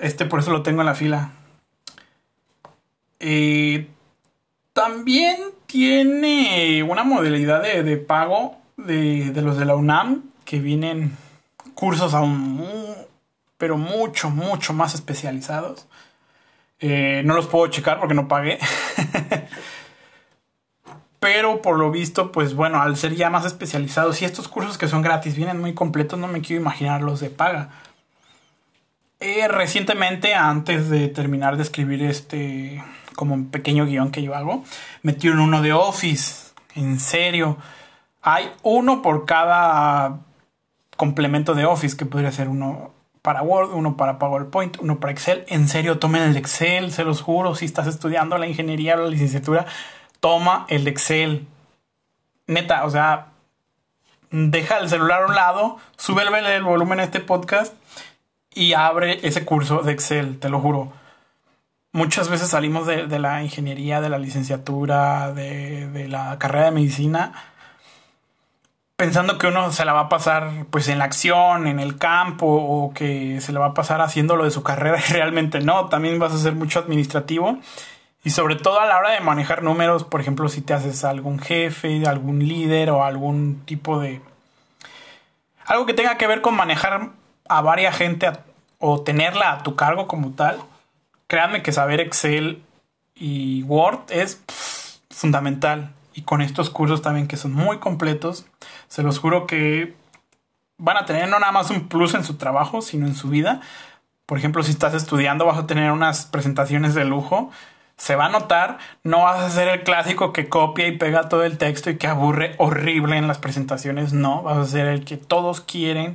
este 0.00 0.24
por 0.26 0.40
eso 0.40 0.50
lo 0.50 0.62
tengo 0.62 0.80
en 0.80 0.86
la 0.86 0.94
fila. 0.94 1.30
Eh, 3.20 3.88
también 4.72 5.38
tiene 5.66 6.82
una 6.82 7.04
modalidad 7.04 7.62
de, 7.62 7.96
pago 7.96 8.58
de, 8.76 9.32
los 9.36 9.56
de 9.56 9.64
la 9.64 9.76
UNAM 9.76 10.24
que 10.44 10.58
vienen 10.58 11.16
cursos 11.74 12.12
aún, 12.12 12.66
pero 13.56 13.78
mucho, 13.78 14.30
mucho 14.30 14.72
más 14.72 14.94
especializados. 14.94 15.86
Eh, 16.80 17.22
no 17.24 17.34
los 17.34 17.46
puedo 17.46 17.66
checar 17.68 17.98
porque 17.98 18.14
no 18.14 18.28
pagué. 18.28 18.58
pero 21.20 21.62
por 21.62 21.78
lo 21.78 21.90
visto, 21.90 22.32
pues 22.32 22.54
bueno, 22.54 22.82
al 22.82 22.96
ser 22.96 23.14
ya 23.14 23.30
más 23.30 23.46
especializados 23.46 24.20
y 24.20 24.26
estos 24.26 24.48
cursos 24.48 24.76
que 24.76 24.88
son 24.88 25.02
gratis 25.02 25.36
vienen 25.36 25.60
muy 25.60 25.72
completos, 25.72 26.18
no 26.18 26.28
me 26.28 26.42
quiero 26.42 26.60
imaginar 26.60 27.00
los 27.00 27.20
de 27.20 27.30
paga. 27.30 27.70
Eh, 29.20 29.48
recientemente, 29.48 30.34
antes 30.34 30.90
de 30.90 31.08
terminar 31.08 31.56
de 31.56 31.62
escribir 31.62 32.02
este 32.02 32.84
como 33.14 33.34
un 33.34 33.50
pequeño 33.50 33.86
guion 33.86 34.10
que 34.10 34.22
yo 34.22 34.34
hago, 34.34 34.64
metieron 35.02 35.40
uno 35.40 35.62
de 35.62 35.72
Office. 35.72 36.52
En 36.74 37.00
serio. 37.00 37.56
Hay 38.20 38.50
uno 38.62 39.00
por 39.00 39.24
cada 39.24 40.20
complemento 40.96 41.54
de 41.54 41.64
Office, 41.64 41.96
que 41.96 42.06
podría 42.06 42.32
ser 42.32 42.48
uno 42.48 42.92
para 43.24 43.40
Word, 43.40 43.72
uno 43.72 43.96
para 43.96 44.18
PowerPoint, 44.18 44.76
uno 44.80 45.00
para 45.00 45.10
Excel. 45.10 45.46
En 45.48 45.66
serio, 45.66 45.98
tomen 45.98 46.24
el 46.24 46.36
Excel, 46.36 46.92
se 46.92 47.04
los 47.04 47.22
juro. 47.22 47.54
Si 47.54 47.64
estás 47.64 47.86
estudiando 47.86 48.36
la 48.36 48.46
ingeniería 48.46 48.96
o 48.96 48.98
la 48.98 49.08
licenciatura, 49.08 49.64
toma 50.20 50.66
el 50.68 50.86
Excel. 50.86 51.46
Neta, 52.46 52.84
o 52.84 52.90
sea, 52.90 53.28
deja 54.30 54.76
el 54.76 54.90
celular 54.90 55.22
a 55.22 55.26
un 55.26 55.34
lado, 55.34 55.78
sube 55.96 56.22
el 56.22 56.62
volumen 56.64 57.00
a 57.00 57.04
este 57.04 57.20
podcast 57.20 57.72
y 58.52 58.74
abre 58.74 59.26
ese 59.26 59.46
curso 59.46 59.78
de 59.78 59.92
Excel, 59.92 60.38
te 60.38 60.50
lo 60.50 60.60
juro. 60.60 60.92
Muchas 61.92 62.28
veces 62.28 62.48
salimos 62.48 62.86
de, 62.86 63.06
la 63.18 63.42
ingeniería, 63.42 64.02
de 64.02 64.10
la 64.10 64.18
licenciatura, 64.18 65.32
de, 65.32 66.08
la 66.10 66.38
carrera 66.38 66.66
de 66.66 66.72
medicina, 66.72 67.32
pensando 68.96 69.38
que 69.38 69.46
uno 69.46 69.72
se 69.72 69.84
la 69.84 69.92
va 69.92 70.00
a 70.00 70.08
pasar 70.08 70.66
pues 70.70 70.88
en 70.88 70.98
la 70.98 71.04
acción, 71.04 71.66
en 71.66 71.80
el 71.80 71.98
campo, 71.98 72.46
o 72.46 72.92
que 72.94 73.40
se 73.40 73.52
la 73.52 73.60
va 73.60 73.66
a 73.66 73.74
pasar 73.74 74.00
haciendo 74.00 74.36
lo 74.36 74.44
de 74.44 74.50
su 74.50 74.62
carrera 74.62 74.98
y 75.08 75.12
realmente 75.12 75.60
no, 75.60 75.88
también 75.88 76.18
vas 76.18 76.32
a 76.32 76.36
hacer 76.36 76.54
mucho 76.54 76.78
administrativo. 76.78 77.58
Y 78.24 78.30
sobre 78.30 78.56
todo 78.56 78.80
a 78.80 78.86
la 78.86 78.96
hora 78.96 79.10
de 79.10 79.20
manejar 79.20 79.62
números, 79.62 80.04
por 80.04 80.20
ejemplo, 80.20 80.48
si 80.48 80.62
te 80.62 80.72
haces 80.72 81.04
algún 81.04 81.38
jefe, 81.38 82.06
algún 82.06 82.38
líder 82.46 82.90
o 82.90 83.04
algún 83.04 83.62
tipo 83.66 84.00
de... 84.00 84.22
Algo 85.66 85.84
que 85.84 85.92
tenga 85.92 86.16
que 86.16 86.26
ver 86.26 86.40
con 86.40 86.54
manejar 86.54 87.10
a 87.48 87.60
varias 87.60 87.96
gente 87.96 88.32
o 88.78 89.02
tenerla 89.02 89.52
a 89.52 89.62
tu 89.62 89.76
cargo 89.76 90.06
como 90.06 90.30
tal, 90.32 90.58
créanme 91.26 91.62
que 91.62 91.72
saber 91.72 92.00
Excel 92.00 92.62
y 93.14 93.62
Word 93.64 94.00
es 94.08 94.42
fundamental. 95.10 95.90
Y 96.14 96.22
con 96.22 96.40
estos 96.40 96.70
cursos 96.70 97.02
también 97.02 97.26
que 97.26 97.36
son 97.36 97.52
muy 97.52 97.78
completos, 97.78 98.46
se 98.88 99.02
los 99.02 99.18
juro 99.18 99.46
que 99.46 99.94
van 100.78 100.96
a 100.96 101.06
tener 101.06 101.28
no 101.28 101.38
nada 101.38 101.52
más 101.52 101.70
un 101.70 101.88
plus 101.88 102.14
en 102.14 102.24
su 102.24 102.34
trabajo, 102.36 102.82
sino 102.82 103.06
en 103.06 103.14
su 103.14 103.28
vida. 103.28 103.60
Por 104.26 104.38
ejemplo, 104.38 104.62
si 104.62 104.70
estás 104.70 104.94
estudiando, 104.94 105.44
vas 105.44 105.58
a 105.58 105.66
tener 105.66 105.90
unas 105.90 106.26
presentaciones 106.26 106.94
de 106.94 107.04
lujo. 107.04 107.50
Se 107.96 108.16
va 108.16 108.26
a 108.26 108.28
notar, 108.28 108.78
no 109.02 109.24
vas 109.24 109.40
a 109.40 109.50
ser 109.50 109.68
el 109.68 109.82
clásico 109.82 110.32
que 110.32 110.48
copia 110.48 110.86
y 110.86 110.96
pega 110.96 111.28
todo 111.28 111.44
el 111.44 111.58
texto 111.58 111.90
y 111.90 111.98
que 111.98 112.06
aburre 112.06 112.54
horrible 112.58 113.16
en 113.16 113.28
las 113.28 113.38
presentaciones. 113.38 114.12
No, 114.12 114.42
vas 114.42 114.58
a 114.58 114.66
ser 114.66 114.86
el 114.86 115.04
que 115.04 115.16
todos 115.16 115.60
quieren 115.60 116.14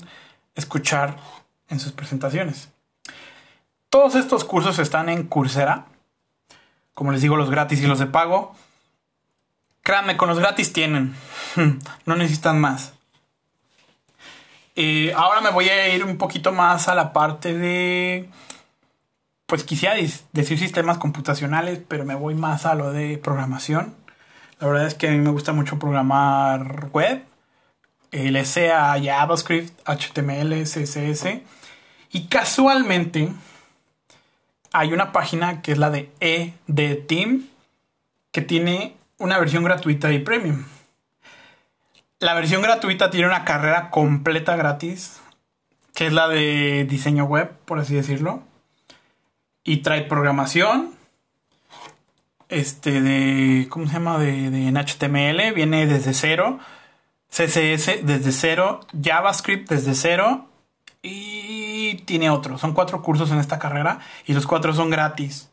escuchar 0.56 1.18
en 1.70 1.80
sus 1.80 1.92
presentaciones. 1.92 2.70
Todos 3.90 4.16
estos 4.16 4.44
cursos 4.44 4.78
están 4.80 5.10
en 5.10 5.26
Coursera. 5.26 5.86
Como 6.94 7.12
les 7.12 7.22
digo, 7.22 7.38
los 7.38 7.50
gratis 7.50 7.82
y 7.82 7.88
los 7.88 8.00
de 8.00 8.08
pago. 8.08 8.54
Créanme, 9.90 10.18
con 10.18 10.30
los 10.30 10.38
gratis 10.38 10.72
tienen. 10.72 11.16
No 12.06 12.16
necesitan 12.16 12.62
más. 12.62 12.94
Eh, 14.76 15.12
ahora 15.16 15.42
me 15.42 15.50
voy 15.50 15.68
a 15.68 15.90
ir 15.96 16.06
un 16.06 16.20
poquito 16.20 16.52
más 16.52 16.88
a 16.88 16.94
la 16.94 17.12
parte 17.12 17.58
de... 17.58 18.30
Pues 19.48 19.64
quisiera 19.64 19.96
decir 20.32 20.60
sistemas 20.60 21.00
computacionales, 21.00 21.80
pero 21.88 22.06
me 22.06 22.14
voy 22.14 22.36
más 22.36 22.68
a 22.68 22.76
lo 22.76 22.92
de 22.92 23.18
programación. 23.18 23.96
La 24.60 24.68
verdad 24.68 24.86
es 24.86 24.94
que 24.94 25.08
a 25.08 25.12
mí 25.12 25.18
me 25.18 25.32
gusta 25.32 25.54
mucho 25.54 25.80
programar 25.80 26.90
web 26.94 27.24
sea 28.46 28.96
JavaScript, 29.02 29.76
HTML, 29.88 30.66
CSS. 30.66 31.42
Y 32.12 32.28
casualmente 32.28 33.32
hay 34.72 34.94
una 34.94 35.12
página 35.12 35.64
que 35.64 35.72
es 35.72 35.80
la 35.80 35.90
de 35.90 36.12
EDTeam 36.20 37.48
que 38.32 38.44
tiene 38.44 38.99
una 39.20 39.38
versión 39.38 39.64
gratuita 39.64 40.12
y 40.12 40.20
premium. 40.20 40.66
La 42.20 42.34
versión 42.34 42.62
gratuita 42.62 43.12
tiene 43.12 43.28
una 43.28 43.46
carrera 43.46 43.92
completa 43.92 44.56
gratis, 44.56 45.22
que 45.94 46.08
es 46.08 46.14
la 46.14 46.28
de 46.28 46.86
diseño 46.90 47.26
web, 47.26 47.52
por 47.66 47.80
así 47.80 47.94
decirlo. 47.94 48.42
Y 49.64 49.78
trae 49.78 50.02
programación. 50.02 50.96
Este 52.50 53.02
de. 53.02 53.68
¿Cómo 53.70 53.86
se 53.86 53.94
llama? 53.94 54.18
De, 54.18 54.50
de 54.50 54.68
en 54.68 54.76
HTML. 54.76 55.54
Viene 55.54 55.86
desde 55.86 56.14
cero 56.14 56.60
CSS 57.30 58.06
desde 58.06 58.32
cero, 58.32 58.82
JavaScript 59.02 59.70
desde 59.70 59.94
cero 59.94 60.48
y 61.02 61.96
tiene 62.06 62.30
otro. 62.30 62.58
Son 62.58 62.74
cuatro 62.74 63.02
cursos 63.02 63.32
en 63.32 63.38
esta 63.38 63.60
carrera 63.60 64.00
y 64.26 64.34
los 64.34 64.48
cuatro 64.48 64.74
son 64.74 64.90
gratis. 64.90 65.49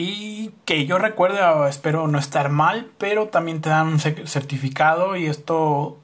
Y 0.00 0.52
que 0.64 0.86
yo 0.86 0.96
recuerde, 0.98 1.40
espero 1.68 2.06
no 2.06 2.20
estar 2.20 2.50
mal, 2.50 2.88
pero 2.98 3.26
también 3.30 3.60
te 3.60 3.68
dan 3.68 3.88
un 3.88 3.98
certificado 3.98 5.16
y 5.16 5.26
esto, 5.26 5.98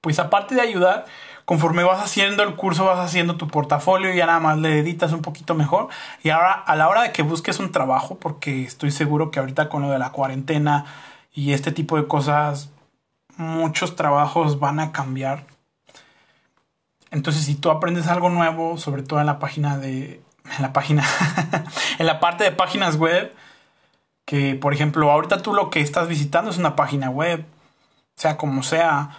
pues 0.00 0.20
aparte 0.20 0.54
de 0.54 0.60
ayudar, 0.60 1.06
conforme 1.44 1.82
vas 1.82 2.00
haciendo 2.00 2.44
el 2.44 2.54
curso, 2.54 2.84
vas 2.84 3.00
haciendo 3.00 3.36
tu 3.36 3.48
portafolio 3.48 4.14
y 4.14 4.18
ya 4.18 4.26
nada 4.26 4.38
más 4.38 4.58
le 4.58 4.78
editas 4.78 5.10
un 5.10 5.22
poquito 5.22 5.56
mejor. 5.56 5.88
Y 6.22 6.30
ahora, 6.30 6.52
a 6.52 6.76
la 6.76 6.88
hora 6.88 7.02
de 7.02 7.10
que 7.10 7.22
busques 7.22 7.58
un 7.58 7.72
trabajo, 7.72 8.14
porque 8.14 8.62
estoy 8.62 8.92
seguro 8.92 9.32
que 9.32 9.40
ahorita 9.40 9.68
con 9.68 9.82
lo 9.82 9.90
de 9.90 9.98
la 9.98 10.12
cuarentena 10.12 10.84
y 11.34 11.52
este 11.52 11.72
tipo 11.72 11.96
de 11.96 12.06
cosas, 12.06 12.70
muchos 13.36 13.96
trabajos 13.96 14.60
van 14.60 14.78
a 14.78 14.92
cambiar. 14.92 15.46
Entonces, 17.10 17.44
si 17.44 17.56
tú 17.56 17.70
aprendes 17.70 18.06
algo 18.06 18.30
nuevo, 18.30 18.78
sobre 18.78 19.02
todo 19.02 19.18
en 19.18 19.26
la 19.26 19.40
página 19.40 19.78
de. 19.78 20.22
En 20.56 20.62
la 20.62 20.72
página. 20.72 21.04
en 21.98 22.06
la 22.06 22.20
parte 22.20 22.44
de 22.44 22.52
páginas 22.52 22.96
web. 22.96 23.34
Que, 24.24 24.54
por 24.54 24.74
ejemplo, 24.74 25.10
ahorita 25.10 25.42
tú 25.42 25.54
lo 25.54 25.70
que 25.70 25.80
estás 25.80 26.08
visitando 26.08 26.50
es 26.50 26.58
una 26.58 26.76
página 26.76 27.10
web. 27.10 27.44
Sea 28.16 28.36
como 28.36 28.62
sea. 28.62 29.10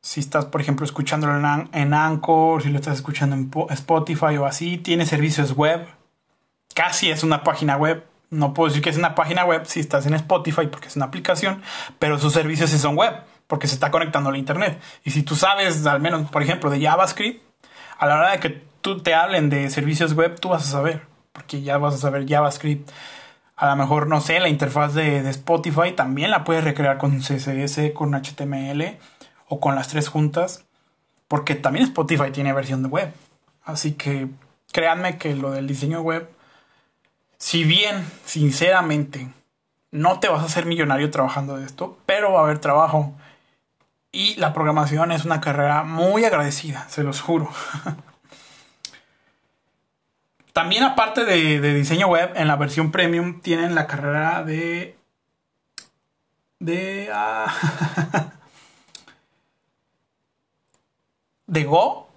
Si 0.00 0.20
estás, 0.20 0.46
por 0.46 0.60
ejemplo, 0.60 0.84
escuchándolo 0.84 1.36
en, 1.36 1.68
en 1.72 1.94
Anchor, 1.94 2.62
si 2.62 2.70
lo 2.70 2.78
estás 2.78 2.96
escuchando 2.96 3.36
en 3.36 3.50
Spotify 3.70 4.36
o 4.36 4.46
así, 4.46 4.78
tiene 4.78 5.06
servicios 5.06 5.54
web. 5.54 5.86
Casi 6.74 7.10
es 7.10 7.22
una 7.22 7.44
página 7.44 7.76
web. 7.76 8.04
No 8.30 8.54
puedo 8.54 8.68
decir 8.68 8.82
que 8.82 8.90
es 8.90 8.96
una 8.96 9.14
página 9.14 9.44
web 9.44 9.64
si 9.66 9.80
estás 9.80 10.06
en 10.06 10.14
Spotify 10.14 10.66
porque 10.66 10.88
es 10.88 10.96
una 10.96 11.04
aplicación, 11.04 11.62
pero 11.98 12.18
sus 12.18 12.32
servicios 12.32 12.70
son 12.70 12.96
web 12.96 13.14
porque 13.46 13.66
se 13.68 13.74
está 13.74 13.90
conectando 13.90 14.30
a 14.30 14.38
internet. 14.38 14.80
Y 15.04 15.10
si 15.10 15.22
tú 15.22 15.36
sabes, 15.36 15.84
al 15.84 16.00
menos, 16.00 16.30
por 16.30 16.42
ejemplo, 16.42 16.70
de 16.70 16.80
JavaScript, 16.80 17.42
a 17.98 18.06
la 18.06 18.18
hora 18.18 18.30
de 18.32 18.40
que 18.40 18.62
tú 18.82 19.00
te 19.00 19.14
hablen 19.14 19.48
de 19.48 19.70
servicios 19.70 20.14
web, 20.14 20.38
tú 20.38 20.50
vas 20.50 20.64
a 20.68 20.70
saber, 20.70 21.06
porque 21.32 21.62
ya 21.62 21.78
vas 21.78 21.94
a 21.94 21.98
saber 21.98 22.28
JavaScript. 22.28 22.90
A 23.56 23.68
lo 23.68 23.76
mejor, 23.76 24.08
no 24.08 24.20
sé, 24.20 24.40
la 24.40 24.48
interfaz 24.48 24.92
de, 24.94 25.22
de 25.22 25.30
Spotify 25.30 25.92
también 25.92 26.30
la 26.30 26.44
puedes 26.44 26.64
recrear 26.64 26.98
con 26.98 27.20
CSS, 27.20 27.92
con 27.94 28.12
HTML 28.12 28.98
o 29.48 29.60
con 29.60 29.74
las 29.74 29.88
tres 29.88 30.08
juntas, 30.08 30.64
porque 31.28 31.54
también 31.54 31.86
Spotify 31.86 32.30
tiene 32.32 32.52
versión 32.52 32.82
de 32.82 32.88
web. 32.88 33.14
Así 33.64 33.92
que 33.92 34.28
créanme 34.72 35.16
que 35.16 35.34
lo 35.36 35.52
del 35.52 35.66
diseño 35.66 36.00
web, 36.00 36.28
si 37.38 37.64
bien, 37.64 38.04
sinceramente, 38.24 39.28
no 39.92 40.18
te 40.18 40.28
vas 40.28 40.42
a 40.42 40.46
hacer 40.46 40.66
millonario 40.66 41.10
trabajando 41.10 41.56
de 41.56 41.66
esto, 41.66 41.98
pero 42.06 42.32
va 42.32 42.40
a 42.40 42.44
haber 42.44 42.58
trabajo. 42.58 43.14
Y 44.10 44.34
la 44.36 44.52
programación 44.52 45.12
es 45.12 45.24
una 45.24 45.40
carrera 45.40 45.84
muy 45.84 46.24
agradecida, 46.24 46.88
se 46.88 47.04
los 47.04 47.20
juro. 47.20 47.48
También 50.52 50.82
aparte 50.84 51.24
de, 51.24 51.74
diseño 51.74 52.08
web, 52.08 52.32
en 52.34 52.48
la 52.48 52.56
versión 52.56 52.90
premium 52.90 53.40
tienen 53.40 53.74
la 53.74 53.86
carrera 53.86 54.44
de... 54.44 54.96
De... 56.58 57.10
Ah, 57.12 57.52
de 61.46 61.64
Go. 61.64 62.08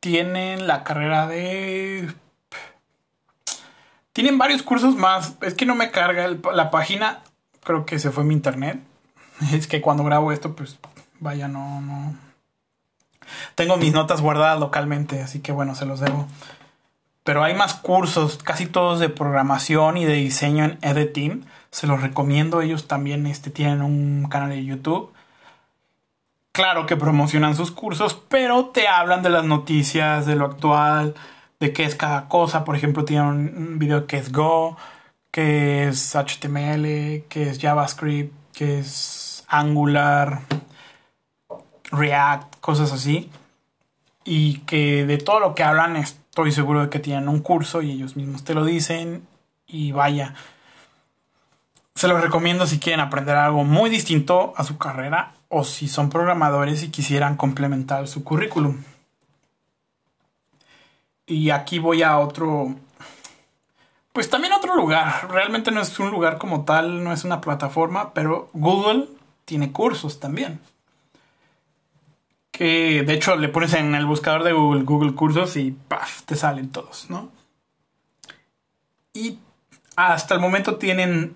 Tienen 0.00 0.66
la 0.66 0.84
carrera 0.84 1.26
de... 1.26 2.12
Tienen 4.12 4.38
varios 4.38 4.62
cursos 4.62 4.96
más. 4.96 5.34
Es 5.42 5.54
que 5.54 5.66
no 5.66 5.74
me 5.74 5.90
carga 5.90 6.28
la 6.52 6.70
página. 6.70 7.22
Creo 7.62 7.86
que 7.86 7.98
se 7.98 8.10
fue 8.10 8.24
mi 8.24 8.34
internet. 8.34 8.80
Es 9.52 9.66
que 9.66 9.80
cuando 9.80 10.04
grabo 10.04 10.32
esto, 10.32 10.56
pues 10.56 10.78
Vaya, 11.20 11.48
no, 11.48 11.80
no. 11.80 12.14
Tengo 13.54 13.76
mis 13.76 13.92
notas 13.92 14.20
guardadas 14.20 14.60
localmente, 14.60 15.22
así 15.22 15.40
que 15.40 15.52
bueno, 15.52 15.74
se 15.74 15.86
los 15.86 16.00
debo. 16.00 16.26
Pero 17.26 17.42
hay 17.42 17.54
más 17.54 17.74
cursos, 17.74 18.38
casi 18.38 18.66
todos 18.66 19.00
de 19.00 19.08
programación 19.08 19.96
y 19.96 20.04
de 20.04 20.12
diseño 20.12 20.64
en 20.64 20.78
Editeam. 20.80 21.42
Se 21.72 21.88
los 21.88 22.00
recomiendo. 22.00 22.62
Ellos 22.62 22.86
también 22.86 23.26
este, 23.26 23.50
tienen 23.50 23.82
un 23.82 24.28
canal 24.30 24.50
de 24.50 24.64
YouTube. 24.64 25.12
Claro 26.52 26.86
que 26.86 26.96
promocionan 26.96 27.56
sus 27.56 27.72
cursos, 27.72 28.14
pero 28.28 28.66
te 28.66 28.86
hablan 28.86 29.24
de 29.24 29.30
las 29.30 29.44
noticias, 29.44 30.24
de 30.24 30.36
lo 30.36 30.44
actual, 30.44 31.16
de 31.58 31.72
qué 31.72 31.82
es 31.82 31.96
cada 31.96 32.28
cosa. 32.28 32.62
Por 32.62 32.76
ejemplo, 32.76 33.04
tienen 33.04 33.26
un 33.26 33.78
video 33.80 34.06
que 34.06 34.18
es 34.18 34.30
Go, 34.30 34.76
que 35.32 35.88
es 35.88 36.14
HTML, 36.14 37.24
que 37.28 37.50
es 37.50 37.58
JavaScript, 37.58 38.32
que 38.52 38.78
es 38.78 39.44
Angular, 39.48 40.42
React, 41.90 42.60
cosas 42.60 42.92
así. 42.92 43.32
Y 44.24 44.58
que 44.60 45.04
de 45.06 45.18
todo 45.18 45.40
lo 45.40 45.56
que 45.56 45.64
hablan 45.64 45.96
estoy 46.36 46.52
seguro 46.52 46.82
de 46.82 46.90
que 46.90 46.98
tienen 46.98 47.30
un 47.30 47.40
curso 47.40 47.80
y 47.80 47.90
ellos 47.90 48.14
mismos 48.14 48.44
te 48.44 48.52
lo 48.52 48.62
dicen. 48.62 49.26
Y 49.66 49.92
vaya, 49.92 50.34
se 51.94 52.08
los 52.08 52.20
recomiendo 52.20 52.66
si 52.66 52.78
quieren 52.78 53.00
aprender 53.00 53.36
algo 53.36 53.64
muy 53.64 53.88
distinto 53.88 54.52
a 54.54 54.62
su 54.62 54.76
carrera 54.76 55.32
o 55.48 55.64
si 55.64 55.88
son 55.88 56.10
programadores 56.10 56.82
y 56.82 56.90
quisieran 56.90 57.38
complementar 57.38 58.06
su 58.06 58.22
currículum. 58.22 58.82
Y 61.24 61.48
aquí 61.48 61.78
voy 61.78 62.02
a 62.02 62.18
otro, 62.18 62.74
pues 64.12 64.28
también 64.28 64.52
otro 64.52 64.76
lugar. 64.76 65.28
Realmente 65.30 65.70
no 65.70 65.80
es 65.80 65.98
un 65.98 66.10
lugar 66.10 66.36
como 66.36 66.66
tal, 66.66 67.02
no 67.02 67.14
es 67.14 67.24
una 67.24 67.40
plataforma, 67.40 68.12
pero 68.12 68.50
Google 68.52 69.08
tiene 69.46 69.72
cursos 69.72 70.20
también. 70.20 70.60
Que 72.56 73.02
de 73.02 73.12
hecho 73.12 73.36
le 73.36 73.50
pones 73.50 73.74
en 73.74 73.94
el 73.94 74.06
buscador 74.06 74.42
de 74.42 74.54
Google 74.54 74.84
Google 74.84 75.14
Cursos 75.14 75.58
y 75.58 75.72
¡paf! 75.72 76.22
te 76.22 76.36
salen 76.36 76.70
todos, 76.70 77.10
¿no? 77.10 77.30
Y 79.12 79.38
hasta 79.94 80.34
el 80.34 80.40
momento 80.40 80.76
tienen, 80.76 81.34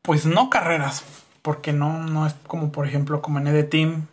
pues 0.00 0.26
no 0.26 0.50
carreras, 0.50 1.04
porque 1.42 1.72
no, 1.72 2.04
no 2.04 2.24
es 2.24 2.34
como 2.46 2.70
por 2.70 2.86
ejemplo 2.86 3.20
como 3.20 3.40
en 3.40 3.48
EDTeam, 3.48 4.06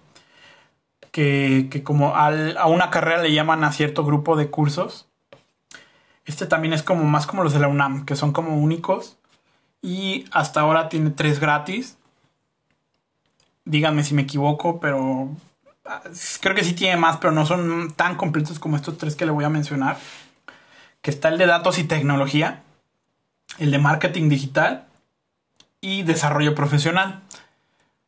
que, 1.12 1.68
que 1.70 1.84
como 1.84 2.16
a 2.16 2.66
una 2.66 2.90
carrera 2.90 3.22
le 3.22 3.34
llaman 3.34 3.64
a 3.64 3.72
cierto 3.72 4.04
grupo 4.04 4.36
de 4.36 4.50
cursos. 4.50 5.08
Este 6.26 6.48
también 6.48 6.74
es 6.74 6.82
como 6.82 7.04
más 7.04 7.28
como 7.28 7.44
los 7.44 7.54
de 7.54 7.60
la 7.60 7.68
UNAM, 7.68 8.04
que 8.04 8.16
son 8.16 8.32
como 8.32 8.58
únicos. 8.58 9.20
Y 9.84 10.26
hasta 10.32 10.62
ahora 10.62 10.90
tiene 10.90 11.12
tres 11.12 11.40
gratis. 11.40 12.00
Díganme 13.66 14.04
si 14.04 14.16
me 14.16 14.24
equivoco, 14.24 14.80
pero 14.80 15.30
creo 16.42 16.56
que 16.56 16.64
sí 16.64 16.74
tiene 16.74 16.98
más, 16.98 17.18
pero 17.18 17.32
no 17.32 17.46
son 17.46 17.94
tan 17.96 18.16
completos 18.16 18.60
como 18.60 18.76
estos 18.76 18.98
tres 18.98 19.16
que 19.16 19.26
le 19.26 19.32
voy 19.32 19.46
a 19.46 19.50
mencionar. 19.50 19.98
Que 21.02 21.12
está 21.12 21.30
el 21.30 21.38
de 21.38 21.48
datos 21.48 21.80
y 21.80 21.84
tecnología, 21.84 22.64
el 23.58 23.72
de 23.72 23.80
marketing 23.80 24.30
digital 24.30 24.88
y 25.82 26.04
desarrollo 26.04 26.54
profesional. 26.54 27.22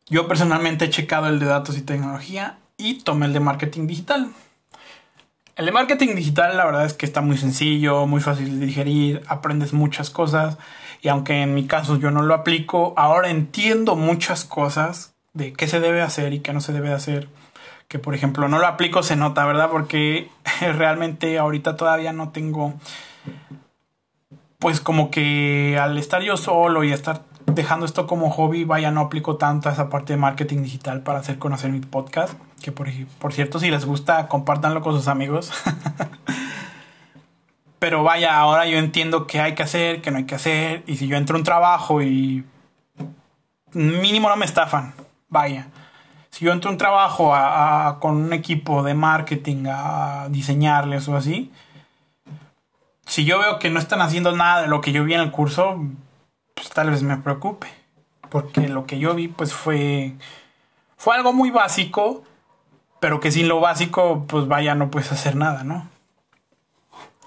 Yo 0.08 0.28
personalmente 0.28 0.86
he 0.86 0.90
checado 0.90 1.28
el 1.28 1.40
de 1.40 1.48
datos 1.48 1.78
y 1.78 1.82
tecnología 1.82 2.58
y 2.78 3.00
tomé 3.00 3.26
el 3.26 3.34
de 3.34 3.40
marketing 3.40 3.88
digital. 3.88 4.32
El 5.56 5.66
de 5.66 5.72
marketing 5.72 6.16
digital 6.16 6.58
la 6.58 6.66
verdad 6.66 6.86
es 6.86 6.94
que 6.94 7.06
está 7.06 7.22
muy 7.22 7.38
sencillo, 7.38 8.08
muy 8.08 8.22
fácil 8.22 8.60
de 8.60 8.66
digerir, 8.66 9.24
aprendes 9.28 9.72
muchas 9.72 10.10
cosas 10.10 10.58
y 11.02 11.10
aunque 11.10 11.42
en 11.42 11.54
mi 11.54 11.68
caso 11.68 11.98
yo 11.98 12.12
no 12.12 12.24
lo 12.24 12.34
aplico, 12.34 12.94
ahora 12.98 13.30
entiendo 13.30 13.96
muchas 13.96 14.46
cosas 14.46 15.14
de 15.34 15.54
qué 15.54 15.68
se 15.68 15.80
debe 15.80 16.02
hacer 16.02 16.34
y 16.34 16.40
qué 16.40 16.54
no 16.54 16.62
se 16.62 16.74
debe 16.74 16.92
hacer. 16.92 17.28
Que 17.94 18.00
por 18.00 18.16
ejemplo 18.16 18.48
no 18.48 18.58
lo 18.58 18.66
aplico 18.66 19.04
se 19.04 19.16
nota, 19.16 19.46
¿verdad? 19.46 19.70
Porque 19.70 20.32
realmente 20.62 21.38
ahorita 21.38 21.78
todavía 21.78 22.12
no 22.12 22.30
tengo 22.30 22.74
pues 24.58 24.80
como 24.80 25.12
que 25.12 25.78
al 25.80 26.00
estar 26.00 26.24
yo 26.24 26.36
solo 26.36 26.84
y 26.84 26.92
estar 26.92 27.22
dejando 27.46 27.86
esto 27.86 28.08
como 28.08 28.32
hobby, 28.32 28.64
vaya, 28.64 28.90
no 28.90 29.02
aplico 29.02 29.36
tanto 29.36 29.70
a 29.70 29.74
esa 29.74 29.90
parte 29.90 30.14
de 30.14 30.18
marketing 30.18 30.64
digital 30.64 31.02
para 31.02 31.20
hacer 31.20 31.38
conocer 31.38 31.70
mi 31.70 31.82
podcast. 31.82 32.34
Que 32.64 32.72
por, 32.72 32.88
por 33.20 33.32
cierto, 33.32 33.60
si 33.60 33.70
les 33.70 33.86
gusta, 33.86 34.28
compártanlo 34.28 34.82
con 34.82 34.96
sus 34.96 35.08
amigos. 35.08 35.52
Pero 37.78 38.02
vaya, 38.02 38.40
ahora 38.40 38.66
yo 38.66 38.80
entiendo 38.80 39.28
qué 39.28 39.40
hay 39.40 39.54
que 39.54 39.62
hacer, 39.62 40.02
qué 40.02 40.10
no 40.10 40.18
hay 40.18 40.26
que 40.26 40.34
hacer. 40.34 40.84
Y 40.88 40.98
si 40.98 41.06
yo 41.06 41.16
entro 41.16 41.36
a 41.36 41.38
un 41.38 41.46
trabajo 41.46 42.02
y 42.02 42.44
mínimo 43.74 44.30
no 44.30 44.36
me 44.36 44.46
estafan, 44.46 44.96
vaya. 45.30 45.68
Si 46.34 46.46
yo 46.46 46.52
entro 46.52 46.70
a 46.70 46.72
un 46.72 46.80
trabajo 46.80 47.32
con 48.00 48.16
un 48.16 48.34
equipo 48.34 48.82
de 48.82 48.96
marketing 48.96 49.66
a 49.68 50.30
diseñarles 50.32 51.08
o 51.08 51.16
así, 51.16 51.52
si 53.06 53.24
yo 53.24 53.38
veo 53.38 53.60
que 53.60 53.70
no 53.70 53.78
están 53.78 54.02
haciendo 54.02 54.36
nada 54.36 54.64
de 54.64 54.68
lo 54.68 54.82
que 54.82 54.92
yo 54.92 55.04
vi 55.04 55.14
en 55.14 55.20
el 55.20 55.30
curso, 55.30 55.78
pues 56.56 56.72
tal 56.72 56.90
vez 56.90 57.04
me 57.04 57.18
preocupe. 57.18 57.68
Porque 58.32 58.68
lo 58.68 58.88
que 58.88 58.98
yo 58.98 59.14
vi, 59.14 59.28
pues 59.28 59.54
fue. 59.54 60.14
Fue 60.98 61.16
algo 61.16 61.34
muy 61.34 61.52
básico. 61.52 62.24
Pero 63.00 63.20
que 63.20 63.30
sin 63.30 63.48
lo 63.48 63.60
básico, 63.60 64.26
pues 64.28 64.48
vaya, 64.48 64.74
no 64.74 64.90
puedes 64.90 65.12
hacer 65.12 65.36
nada, 65.36 65.64
¿no? 65.64 65.88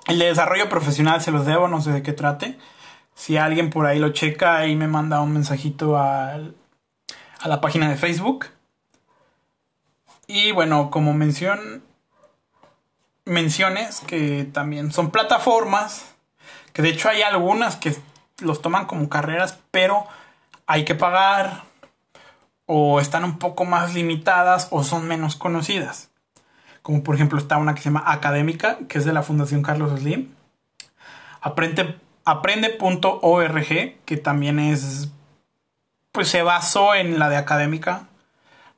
El 0.08 0.18
de 0.18 0.26
desarrollo 0.26 0.68
profesional 0.68 1.20
se 1.20 1.30
los 1.30 1.46
debo, 1.46 1.68
no 1.68 1.80
sé 1.80 1.92
de 1.92 2.02
qué 2.02 2.12
trate. 2.12 2.58
Si 3.14 3.36
alguien 3.36 3.70
por 3.70 3.86
ahí 3.86 4.00
lo 4.00 4.08
checa, 4.08 4.56
ahí 4.56 4.74
me 4.74 4.88
manda 4.88 5.20
un 5.20 5.32
mensajito 5.32 5.96
a, 5.96 6.32
a 6.32 7.48
la 7.48 7.60
página 7.60 7.88
de 7.88 7.94
Facebook. 7.94 8.55
Y 10.26 10.52
bueno, 10.52 10.90
como 10.90 11.12
mención, 11.12 11.82
menciones 13.24 14.00
que 14.00 14.44
también 14.44 14.92
son 14.92 15.10
plataformas, 15.10 16.14
que 16.72 16.82
de 16.82 16.90
hecho 16.90 17.08
hay 17.08 17.22
algunas 17.22 17.76
que 17.76 17.96
los 18.40 18.60
toman 18.60 18.86
como 18.86 19.08
carreras, 19.08 19.58
pero 19.70 20.06
hay 20.66 20.84
que 20.84 20.94
pagar 20.94 21.62
o 22.66 23.00
están 23.00 23.24
un 23.24 23.38
poco 23.38 23.64
más 23.64 23.94
limitadas 23.94 24.68
o 24.70 24.82
son 24.82 25.06
menos 25.06 25.36
conocidas. 25.36 26.10
Como 26.82 27.02
por 27.02 27.14
ejemplo 27.14 27.38
está 27.38 27.56
una 27.56 27.74
que 27.74 27.80
se 27.80 27.86
llama 27.86 28.04
Académica, 28.06 28.78
que 28.88 28.98
es 28.98 29.04
de 29.04 29.12
la 29.12 29.22
Fundación 29.22 29.62
Carlos 29.62 29.98
Slim. 30.00 30.34
Aprende, 31.40 31.98
aprende.org, 32.24 33.66
que 34.04 34.16
también 34.16 34.58
es, 34.58 35.08
pues 36.12 36.28
se 36.28 36.42
basó 36.42 36.94
en 36.94 37.18
la 37.18 37.28
de 37.28 37.36
Académica. 37.36 38.08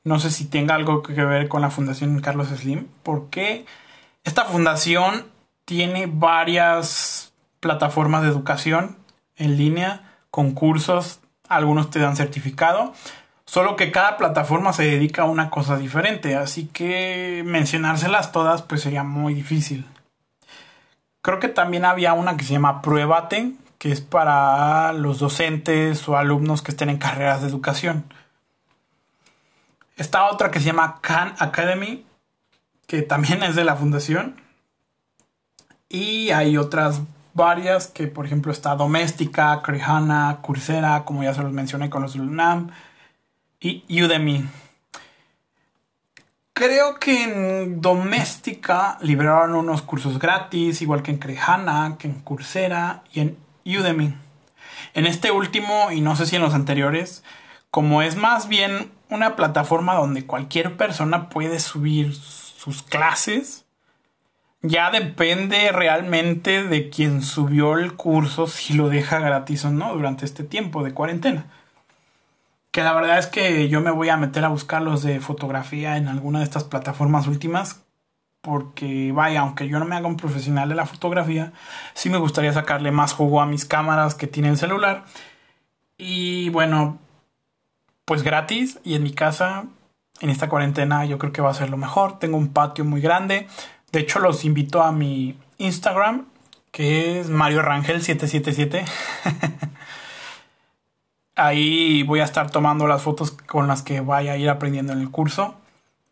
No 0.08 0.18
sé 0.18 0.30
si 0.30 0.46
tenga 0.46 0.74
algo 0.74 1.02
que 1.02 1.12
ver 1.12 1.48
con 1.48 1.60
la 1.60 1.68
Fundación 1.68 2.18
Carlos 2.22 2.48
Slim, 2.48 2.86
porque 3.02 3.66
esta 4.24 4.46
fundación 4.46 5.26
tiene 5.66 6.06
varias 6.10 7.34
plataformas 7.60 8.22
de 8.22 8.28
educación 8.28 8.96
en 9.36 9.58
línea, 9.58 10.14
concursos, 10.30 11.20
algunos 11.46 11.90
te 11.90 11.98
dan 11.98 12.16
certificado, 12.16 12.94
solo 13.44 13.76
que 13.76 13.92
cada 13.92 14.16
plataforma 14.16 14.72
se 14.72 14.84
dedica 14.84 15.22
a 15.22 15.26
una 15.26 15.50
cosa 15.50 15.76
diferente, 15.76 16.36
así 16.36 16.68
que 16.68 17.42
mencionárselas 17.44 18.32
todas 18.32 18.62
pues 18.62 18.80
sería 18.80 19.02
muy 19.02 19.34
difícil. 19.34 19.84
Creo 21.20 21.38
que 21.38 21.48
también 21.48 21.84
había 21.84 22.14
una 22.14 22.38
que 22.38 22.44
se 22.44 22.54
llama 22.54 22.80
Pruébate, 22.80 23.52
que 23.76 23.92
es 23.92 24.00
para 24.00 24.94
los 24.94 25.18
docentes 25.18 26.08
o 26.08 26.16
alumnos 26.16 26.62
que 26.62 26.70
estén 26.70 26.88
en 26.88 26.96
carreras 26.96 27.42
de 27.42 27.48
educación. 27.48 28.04
Está 29.98 30.30
otra 30.30 30.50
que 30.50 30.60
se 30.60 30.66
llama 30.66 31.00
Khan 31.02 31.34
Academy, 31.38 32.06
que 32.86 33.02
también 33.02 33.42
es 33.42 33.56
de 33.56 33.64
la 33.64 33.76
fundación. 33.76 34.40
Y 35.88 36.30
hay 36.30 36.56
otras 36.56 37.00
varias, 37.34 37.88
que 37.88 38.06
por 38.06 38.24
ejemplo 38.24 38.52
está 38.52 38.76
Doméstica, 38.76 39.60
Crehana, 39.62 40.38
Coursera, 40.40 41.04
como 41.04 41.24
ya 41.24 41.34
se 41.34 41.42
los 41.42 41.52
mencioné 41.52 41.90
con 41.90 42.02
los 42.02 42.14
Lunam, 42.14 42.70
y 43.60 44.02
Udemy. 44.02 44.48
Creo 46.52 46.98
que 47.00 47.24
en 47.24 47.80
Doméstica 47.80 48.98
liberaron 49.00 49.54
unos 49.54 49.82
cursos 49.82 50.18
gratis, 50.18 50.80
igual 50.80 51.02
que 51.02 51.10
en 51.10 51.18
Crehana, 51.18 51.96
que 51.98 52.06
en 52.06 52.20
Coursera 52.20 53.02
y 53.12 53.20
en 53.20 53.36
Udemy. 53.64 54.14
En 54.94 55.06
este 55.06 55.32
último, 55.32 55.90
y 55.90 56.00
no 56.00 56.14
sé 56.14 56.26
si 56.26 56.36
en 56.36 56.42
los 56.42 56.54
anteriores, 56.54 57.24
como 57.70 58.02
es 58.02 58.16
más 58.16 58.48
bien 58.48 58.90
una 59.10 59.36
plataforma 59.36 59.94
donde 59.94 60.26
cualquier 60.26 60.76
persona 60.76 61.28
puede 61.28 61.60
subir 61.60 62.14
sus 62.14 62.82
clases, 62.82 63.66
ya 64.62 64.90
depende 64.90 65.70
realmente 65.70 66.64
de 66.64 66.90
quien 66.90 67.22
subió 67.22 67.78
el 67.78 67.94
curso 67.94 68.46
si 68.46 68.74
lo 68.74 68.88
deja 68.88 69.20
gratis 69.20 69.64
o 69.64 69.70
no 69.70 69.94
durante 69.94 70.24
este 70.24 70.42
tiempo 70.42 70.82
de 70.82 70.92
cuarentena. 70.92 71.46
Que 72.70 72.82
la 72.82 72.92
verdad 72.92 73.18
es 73.18 73.26
que 73.26 73.68
yo 73.68 73.80
me 73.80 73.90
voy 73.90 74.08
a 74.08 74.16
meter 74.16 74.44
a 74.44 74.48
buscar 74.48 74.82
los 74.82 75.02
de 75.02 75.20
fotografía 75.20 75.96
en 75.96 76.08
alguna 76.08 76.40
de 76.40 76.44
estas 76.44 76.64
plataformas 76.64 77.26
últimas. 77.26 77.84
Porque 78.40 79.10
vaya, 79.12 79.40
aunque 79.40 79.68
yo 79.68 79.78
no 79.78 79.84
me 79.84 79.96
haga 79.96 80.06
un 80.06 80.16
profesional 80.16 80.68
de 80.68 80.74
la 80.76 80.86
fotografía, 80.86 81.52
sí 81.94 82.08
me 82.08 82.18
gustaría 82.18 82.52
sacarle 82.52 82.92
más 82.92 83.12
jugo 83.12 83.40
a 83.40 83.46
mis 83.46 83.64
cámaras 83.64 84.14
que 84.14 84.26
tienen 84.26 84.56
celular. 84.56 85.04
Y 85.96 86.50
bueno, 86.50 86.98
pues 88.08 88.24
gratis 88.24 88.80
y 88.82 88.96
en 88.96 89.04
mi 89.04 89.12
casa, 89.12 89.66
en 90.20 90.30
esta 90.30 90.48
cuarentena, 90.48 91.04
yo 91.04 91.18
creo 91.18 91.32
que 91.32 91.42
va 91.42 91.50
a 91.50 91.54
ser 91.54 91.70
lo 91.70 91.76
mejor. 91.76 92.18
Tengo 92.18 92.36
un 92.36 92.48
patio 92.48 92.84
muy 92.84 93.00
grande 93.00 93.46
de 93.92 94.00
hecho, 94.00 94.18
los 94.18 94.44
invito 94.44 94.82
a 94.82 94.92
mi 94.92 95.38
Instagram, 95.56 96.26
que 96.70 97.20
es 97.20 97.30
Mario 97.30 97.62
Rangel 97.62 98.02
777. 98.02 98.84
ahí 101.36 102.02
voy 102.02 102.20
a 102.20 102.24
estar 102.24 102.50
tomando 102.50 102.86
las 102.86 103.00
fotos 103.00 103.30
con 103.30 103.66
las 103.66 103.82
que 103.82 104.00
vaya 104.00 104.32
a 104.32 104.36
ir 104.36 104.50
aprendiendo 104.50 104.92
en 104.92 105.00
el 105.00 105.10
curso. 105.10 105.56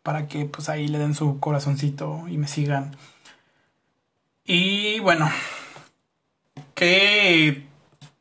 Para 0.01 0.27
que 0.27 0.45
pues 0.45 0.69
ahí 0.69 0.87
le 0.87 0.97
den 0.97 1.13
su 1.13 1.39
corazoncito 1.39 2.25
y 2.27 2.37
me 2.37 2.47
sigan. 2.47 2.95
Y 4.43 4.99
bueno, 4.99 5.29
¿qué 6.73 7.66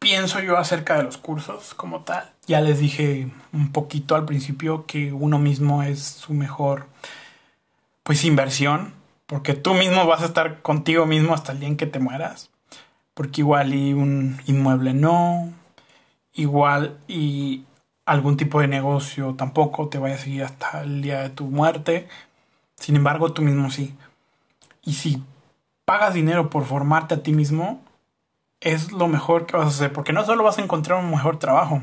pienso 0.07 0.39
yo 0.39 0.57
acerca 0.57 0.97
de 0.97 1.03
los 1.03 1.19
cursos 1.19 1.75
como 1.75 2.03
tal. 2.03 2.31
Ya 2.47 2.61
les 2.61 2.79
dije 2.79 3.29
un 3.53 3.73
poquito 3.73 4.15
al 4.15 4.25
principio 4.25 4.87
que 4.87 5.13
uno 5.13 5.41
mismo 5.41 5.83
es 5.83 6.01
su 6.01 6.33
mejor 6.33 6.87
pues 8.05 8.25
inversión, 8.25 8.95
porque 9.27 9.55
tú 9.55 9.75
mismo 9.75 10.07
vas 10.07 10.23
a 10.23 10.27
estar 10.27 10.63
contigo 10.63 11.07
mismo 11.07 11.35
hasta 11.35 11.51
el 11.51 11.59
día 11.59 11.69
en 11.71 11.77
que 11.77 11.87
te 11.87 11.99
mueras. 11.99 12.51
Porque 13.15 13.41
igual 13.41 13.75
y 13.75 13.95
un 13.95 14.41
inmueble 14.47 14.95
no, 14.95 15.53
igual 16.35 16.99
y 17.09 17.65
algún 18.05 18.37
tipo 18.37 18.61
de 18.61 18.69
negocio 18.69 19.35
tampoco 19.35 19.89
te 19.89 19.99
vaya 19.99 20.15
a 20.15 20.19
seguir 20.19 20.45
hasta 20.45 20.83
el 20.83 21.03
día 21.03 21.23
de 21.23 21.31
tu 21.31 21.47
muerte. 21.47 22.07
Sin 22.77 22.95
embargo, 22.95 23.33
tú 23.33 23.43
mismo 23.43 23.73
sí. 23.73 23.93
Y 24.85 24.93
si 24.93 25.21
pagas 25.85 26.15
dinero 26.15 26.49
por 26.49 26.65
formarte 26.65 27.17
a 27.17 27.23
ti 27.25 27.33
mismo, 27.33 27.83
es 28.61 28.93
lo 28.93 29.09
mejor 29.09 29.47
que 29.47 29.57
vas 29.57 29.67
a 29.67 29.71
hacer, 29.71 29.93
porque 29.93 30.13
no 30.13 30.25
solo 30.25 30.45
vas 30.45 30.59
a 30.59 30.63
encontrar 30.63 30.99
un 30.99 31.11
mejor 31.11 31.39
trabajo, 31.39 31.83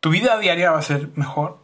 tu 0.00 0.10
vida 0.10 0.38
diaria 0.38 0.72
va 0.72 0.78
a 0.78 0.82
ser 0.82 1.10
mejor, 1.14 1.58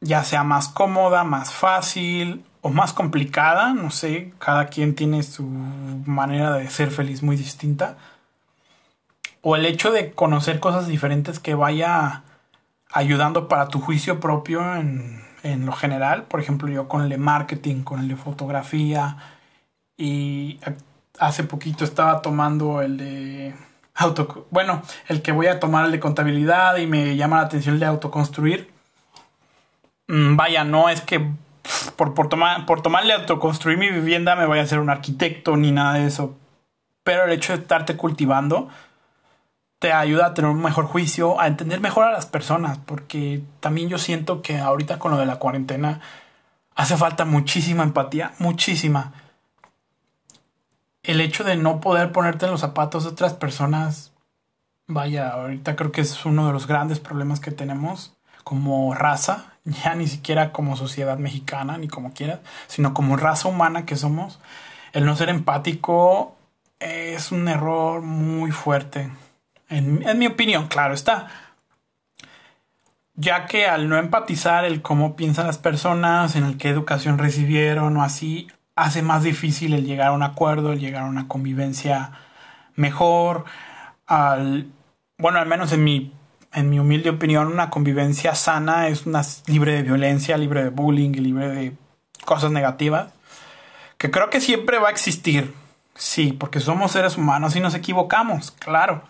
ya 0.00 0.24
sea 0.24 0.44
más 0.44 0.68
cómoda, 0.68 1.24
más 1.24 1.52
fácil 1.52 2.44
o 2.60 2.70
más 2.70 2.92
complicada, 2.92 3.72
no 3.72 3.90
sé, 3.90 4.34
cada 4.38 4.66
quien 4.66 4.94
tiene 4.94 5.22
su 5.22 5.44
manera 5.44 6.52
de 6.54 6.68
ser 6.68 6.90
feliz 6.90 7.22
muy 7.22 7.36
distinta. 7.36 7.96
O 9.40 9.56
el 9.56 9.66
hecho 9.66 9.90
de 9.90 10.12
conocer 10.12 10.60
cosas 10.60 10.86
diferentes 10.86 11.40
que 11.40 11.54
vaya 11.54 12.22
ayudando 12.92 13.48
para 13.48 13.68
tu 13.68 13.80
juicio 13.80 14.20
propio 14.20 14.76
en, 14.76 15.24
en 15.42 15.66
lo 15.66 15.72
general. 15.72 16.24
Por 16.24 16.40
ejemplo, 16.40 16.68
yo 16.68 16.88
con 16.88 17.10
el 17.10 17.18
marketing, 17.18 17.82
con 17.82 18.00
el 18.00 18.16
fotografía 18.16 19.16
y 19.96 20.60
hace 21.18 21.44
poquito 21.44 21.84
estaba 21.84 22.22
tomando 22.22 22.80
el 22.80 22.96
de 22.96 23.54
auto, 23.94 24.46
bueno, 24.50 24.82
el 25.08 25.22
que 25.22 25.32
voy 25.32 25.46
a 25.46 25.60
tomar 25.60 25.86
el 25.86 25.92
de 25.92 26.00
contabilidad 26.00 26.76
y 26.76 26.86
me 26.86 27.16
llama 27.16 27.36
la 27.36 27.42
atención 27.42 27.74
el 27.74 27.80
de 27.80 27.86
autoconstruir. 27.86 28.72
Mm, 30.08 30.36
vaya, 30.36 30.64
no 30.64 30.88
es 30.88 31.00
que 31.00 31.30
por, 31.96 32.14
por, 32.14 32.28
tomar, 32.28 32.66
por 32.66 32.82
tomarle 32.82 33.12
autoconstruir 33.12 33.78
mi 33.78 33.88
vivienda 33.90 34.36
me 34.36 34.46
vaya 34.46 34.62
a 34.62 34.66
ser 34.66 34.78
un 34.78 34.90
arquitecto 34.90 35.56
ni 35.56 35.72
nada 35.72 35.94
de 35.94 36.06
eso. 36.06 36.36
Pero 37.04 37.24
el 37.24 37.32
hecho 37.32 37.52
de 37.52 37.60
estarte 37.60 37.96
cultivando 37.96 38.68
te 39.78 39.92
ayuda 39.92 40.26
a 40.26 40.34
tener 40.34 40.50
un 40.50 40.62
mejor 40.62 40.86
juicio, 40.86 41.40
a 41.40 41.48
entender 41.48 41.80
mejor 41.80 42.04
a 42.04 42.12
las 42.12 42.26
personas, 42.26 42.78
porque 42.78 43.42
también 43.58 43.88
yo 43.88 43.98
siento 43.98 44.40
que 44.40 44.58
ahorita 44.58 45.00
con 45.00 45.10
lo 45.10 45.18
de 45.18 45.26
la 45.26 45.40
cuarentena 45.40 46.00
hace 46.76 46.96
falta 46.96 47.24
muchísima 47.24 47.82
empatía, 47.82 48.32
muchísima 48.38 49.12
el 51.02 51.20
hecho 51.20 51.44
de 51.44 51.56
no 51.56 51.80
poder 51.80 52.12
ponerte 52.12 52.46
en 52.46 52.52
los 52.52 52.60
zapatos 52.60 53.04
de 53.04 53.10
otras 53.10 53.34
personas, 53.34 54.12
vaya, 54.86 55.30
ahorita 55.30 55.76
creo 55.76 55.92
que 55.92 56.00
es 56.00 56.24
uno 56.24 56.46
de 56.46 56.52
los 56.52 56.66
grandes 56.66 57.00
problemas 57.00 57.40
que 57.40 57.50
tenemos 57.50 58.14
como 58.44 58.94
raza, 58.94 59.54
ya 59.64 59.94
ni 59.94 60.06
siquiera 60.06 60.52
como 60.52 60.76
sociedad 60.76 61.18
mexicana, 61.18 61.78
ni 61.78 61.88
como 61.88 62.12
quieras, 62.12 62.40
sino 62.66 62.94
como 62.94 63.16
raza 63.16 63.48
humana 63.48 63.86
que 63.86 63.96
somos. 63.96 64.40
El 64.92 65.06
no 65.06 65.16
ser 65.16 65.28
empático 65.28 66.36
es 66.78 67.32
un 67.32 67.48
error 67.48 68.02
muy 68.02 68.50
fuerte. 68.50 69.10
En, 69.68 70.06
en 70.06 70.18
mi 70.18 70.26
opinión, 70.26 70.68
claro 70.68 70.94
está. 70.94 71.28
Ya 73.14 73.46
que 73.46 73.66
al 73.66 73.88
no 73.88 73.96
empatizar 73.96 74.64
el 74.64 74.82
cómo 74.82 75.16
piensan 75.16 75.46
las 75.46 75.58
personas, 75.58 76.36
en 76.36 76.44
el 76.44 76.58
qué 76.58 76.68
educación 76.68 77.18
recibieron 77.18 77.96
o 77.96 78.02
así, 78.02 78.48
hace 78.76 79.02
más 79.02 79.22
difícil 79.22 79.74
el 79.74 79.84
llegar 79.84 80.08
a 80.08 80.12
un 80.12 80.22
acuerdo, 80.22 80.72
el 80.72 80.80
llegar 80.80 81.02
a 81.02 81.06
una 81.06 81.28
convivencia 81.28 82.12
mejor, 82.74 83.44
al, 84.06 84.70
bueno, 85.18 85.38
al 85.38 85.46
menos 85.46 85.72
en 85.72 85.84
mi, 85.84 86.12
en 86.52 86.70
mi 86.70 86.78
humilde 86.78 87.10
opinión, 87.10 87.48
una 87.48 87.70
convivencia 87.70 88.34
sana 88.34 88.88
es 88.88 89.06
una 89.06 89.22
libre 89.46 89.72
de 89.72 89.82
violencia, 89.82 90.36
libre 90.36 90.64
de 90.64 90.70
bullying, 90.70 91.12
libre 91.12 91.48
de 91.48 91.72
cosas 92.24 92.50
negativas, 92.50 93.08
que 93.98 94.10
creo 94.10 94.30
que 94.30 94.40
siempre 94.40 94.78
va 94.78 94.88
a 94.88 94.92
existir, 94.92 95.54
sí, 95.94 96.32
porque 96.32 96.60
somos 96.60 96.92
seres 96.92 97.16
humanos 97.16 97.56
y 97.56 97.60
nos 97.60 97.74
equivocamos, 97.74 98.50
claro. 98.52 99.02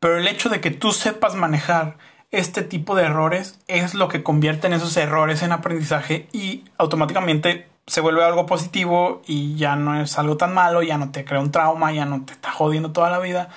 Pero 0.00 0.16
el 0.16 0.28
hecho 0.28 0.48
de 0.48 0.60
que 0.60 0.70
tú 0.70 0.92
sepas 0.92 1.34
manejar 1.34 1.96
este 2.30 2.62
tipo 2.62 2.94
de 2.94 3.04
errores 3.04 3.58
es 3.68 3.94
lo 3.94 4.08
que 4.08 4.22
convierte 4.22 4.66
en 4.66 4.74
esos 4.74 4.96
errores 4.96 5.42
en 5.42 5.52
aprendizaje 5.52 6.28
y 6.32 6.64
automáticamente 6.76 7.66
se 7.88 8.02
vuelve 8.02 8.22
algo 8.22 8.46
positivo 8.46 9.22
y 9.26 9.56
ya 9.56 9.74
no 9.74 10.00
es 10.00 10.18
algo 10.18 10.36
tan 10.36 10.54
malo, 10.54 10.82
ya 10.82 10.98
no 10.98 11.10
te 11.10 11.24
crea 11.24 11.40
un 11.40 11.50
trauma, 11.50 11.90
ya 11.92 12.04
no 12.04 12.24
te 12.24 12.34
está 12.34 12.52
jodiendo 12.52 12.92
toda 12.92 13.10
la 13.10 13.18
vida. 13.18 13.48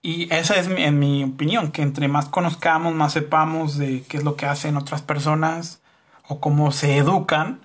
Y 0.00 0.32
esa 0.32 0.56
es 0.56 0.68
en 0.68 0.98
mi 0.98 1.24
opinión, 1.24 1.72
que 1.72 1.82
entre 1.82 2.08
más 2.08 2.28
conozcamos, 2.28 2.94
más 2.94 3.12
sepamos 3.12 3.78
de 3.78 4.02
qué 4.04 4.16
es 4.16 4.24
lo 4.24 4.36
que 4.36 4.46
hacen 4.46 4.76
otras 4.76 5.02
personas 5.02 5.80
o 6.28 6.40
cómo 6.40 6.72
se 6.72 6.96
educan, 6.96 7.60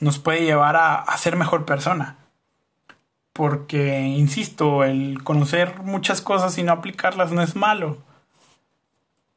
nos 0.00 0.18
puede 0.18 0.44
llevar 0.44 0.76
a, 0.76 1.04
ser 1.18 1.36
mejor 1.36 1.64
persona. 1.64 2.16
Porque, 3.32 4.00
insisto, 4.00 4.84
el 4.84 5.22
conocer 5.24 5.80
muchas 5.82 6.20
cosas 6.20 6.56
y 6.58 6.62
no 6.62 6.72
aplicarlas 6.72 7.32
no 7.32 7.42
es 7.42 7.54
malo. 7.54 7.98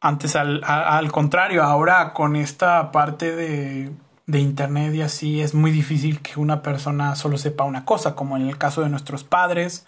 Antes, 0.02 0.36
al 0.36 1.12
contrario, 1.12 1.64
ahora 1.64 2.14
con 2.14 2.36
esta 2.36 2.92
parte 2.92 3.36
de 3.36 3.92
de 4.28 4.40
internet 4.40 4.94
y 4.96 5.02
así 5.02 5.42
es 5.42 5.54
muy 5.54 5.72
difícil 5.72 6.22
que 6.22 6.40
una 6.40 6.62
persona 6.62 7.16
solo 7.16 7.38
sepa 7.38 7.64
una 7.64 7.86
cosa, 7.86 8.16
como 8.16 8.38
en 8.38 8.48
el 8.48 8.58
caso 8.58 8.82
de 8.82 8.90
nuestros 8.90 9.24
padres, 9.24 9.86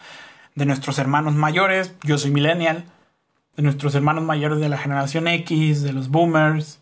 de 0.55 0.65
nuestros 0.65 0.99
hermanos 0.99 1.33
mayores, 1.33 1.93
yo 2.03 2.17
soy 2.17 2.31
millennial, 2.31 2.85
de 3.55 3.63
nuestros 3.63 3.95
hermanos 3.95 4.23
mayores 4.23 4.59
de 4.59 4.69
la 4.69 4.77
generación 4.77 5.27
X, 5.27 5.81
de 5.81 5.93
los 5.93 6.09
boomers, 6.09 6.79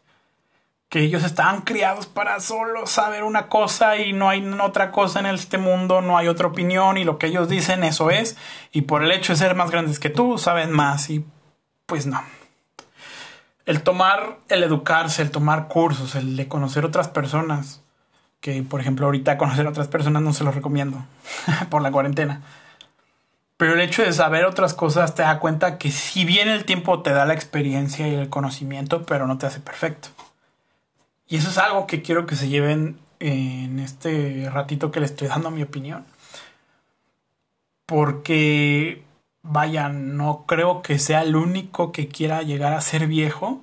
que 0.89 0.99
ellos 0.99 1.23
estaban 1.23 1.61
criados 1.61 2.05
para 2.05 2.39
solo 2.39 2.85
saber 2.87 3.23
una 3.23 3.47
cosa 3.47 3.97
y 3.97 4.13
no 4.13 4.29
hay 4.29 4.45
otra 4.61 4.91
cosa 4.91 5.19
en 5.19 5.25
este 5.25 5.57
mundo, 5.57 6.01
no 6.01 6.17
hay 6.17 6.27
otra 6.27 6.47
opinión 6.47 6.97
y 6.97 7.03
lo 7.03 7.17
que 7.17 7.27
ellos 7.27 7.49
dicen 7.49 7.83
eso 7.83 8.11
es, 8.11 8.37
y 8.71 8.81
por 8.81 9.03
el 9.03 9.11
hecho 9.11 9.33
de 9.33 9.39
ser 9.39 9.55
más 9.55 9.71
grandes 9.71 9.99
que 9.99 10.09
tú, 10.09 10.37
saben 10.37 10.71
más 10.71 11.09
y 11.09 11.25
pues 11.85 12.05
no 12.05 12.21
el 13.65 13.82
tomar, 13.82 14.38
el 14.49 14.63
educarse, 14.63 15.21
el 15.21 15.32
tomar 15.32 15.67
cursos, 15.67 16.15
el 16.15 16.36
de 16.36 16.47
conocer 16.47 16.86
otras 16.86 17.08
personas, 17.08 17.82
que 18.39 18.62
por 18.63 18.80
ejemplo 18.80 19.06
ahorita 19.08 19.38
conocer 19.38 19.65
a 19.65 19.69
otras 19.69 19.88
personas 19.88 20.21
no 20.21 20.34
se 20.34 20.43
lo 20.43 20.51
recomiendo 20.51 21.04
por 21.69 21.82
la 21.82 21.91
cuarentena. 21.91 22.41
Pero 23.58 23.73
el 23.73 23.82
hecho 23.82 24.04
de 24.04 24.12
saber 24.12 24.45
otras 24.45 24.73
cosas 24.73 25.15
te 25.15 25.21
da 25.21 25.39
cuenta 25.39 25.78
que 25.78 25.89
si 25.89 26.25
bien 26.25 26.49
el 26.49 26.65
tiempo 26.65 27.01
te 27.01 27.12
da 27.12 27.25
la 27.25 27.34
experiencia 27.34 28.08
y 28.08 28.13
el 28.13 28.30
conocimiento, 28.30 29.06
pero 29.06 29.28
no 29.28 29.38
te 29.38 29.45
hace 29.45 29.62
perfecto. 29.62 30.10
Y 31.28 31.38
eso 31.38 31.49
es 31.49 31.58
algo 31.58 31.88
que 31.88 32.01
quiero 32.01 32.25
que 32.25 32.36
se 32.36 32.49
lleven 32.49 32.99
en 33.19 33.80
este 33.80 34.49
ratito 34.51 34.91
que 34.91 34.99
le 34.99 35.06
estoy 35.06 35.30
dando 35.30 35.51
mi 35.51 35.63
opinión. 35.63 36.06
Porque 37.86 39.04
vaya, 39.47 39.89
no 39.89 40.45
creo 40.47 40.81
que 40.81 40.99
sea 40.99 41.21
el 41.21 41.36
único 41.36 41.91
que 41.91 42.08
quiera 42.08 42.41
llegar 42.41 42.73
a 42.73 42.81
ser 42.81 43.08
viejo 43.08 43.62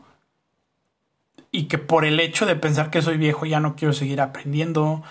y 1.51 1.64
que 1.64 1.79
por 1.79 2.05
el 2.05 2.21
hecho 2.21 2.47
de 2.47 2.57
pensar 2.57 2.90
que 2.90 3.03
soy 3.03 3.16
viejo 3.16 3.47
ya 3.47 3.61
no 3.61 3.75
quiero 3.75 3.92
seguir 3.92 4.21
aprendiendo 4.21 5.03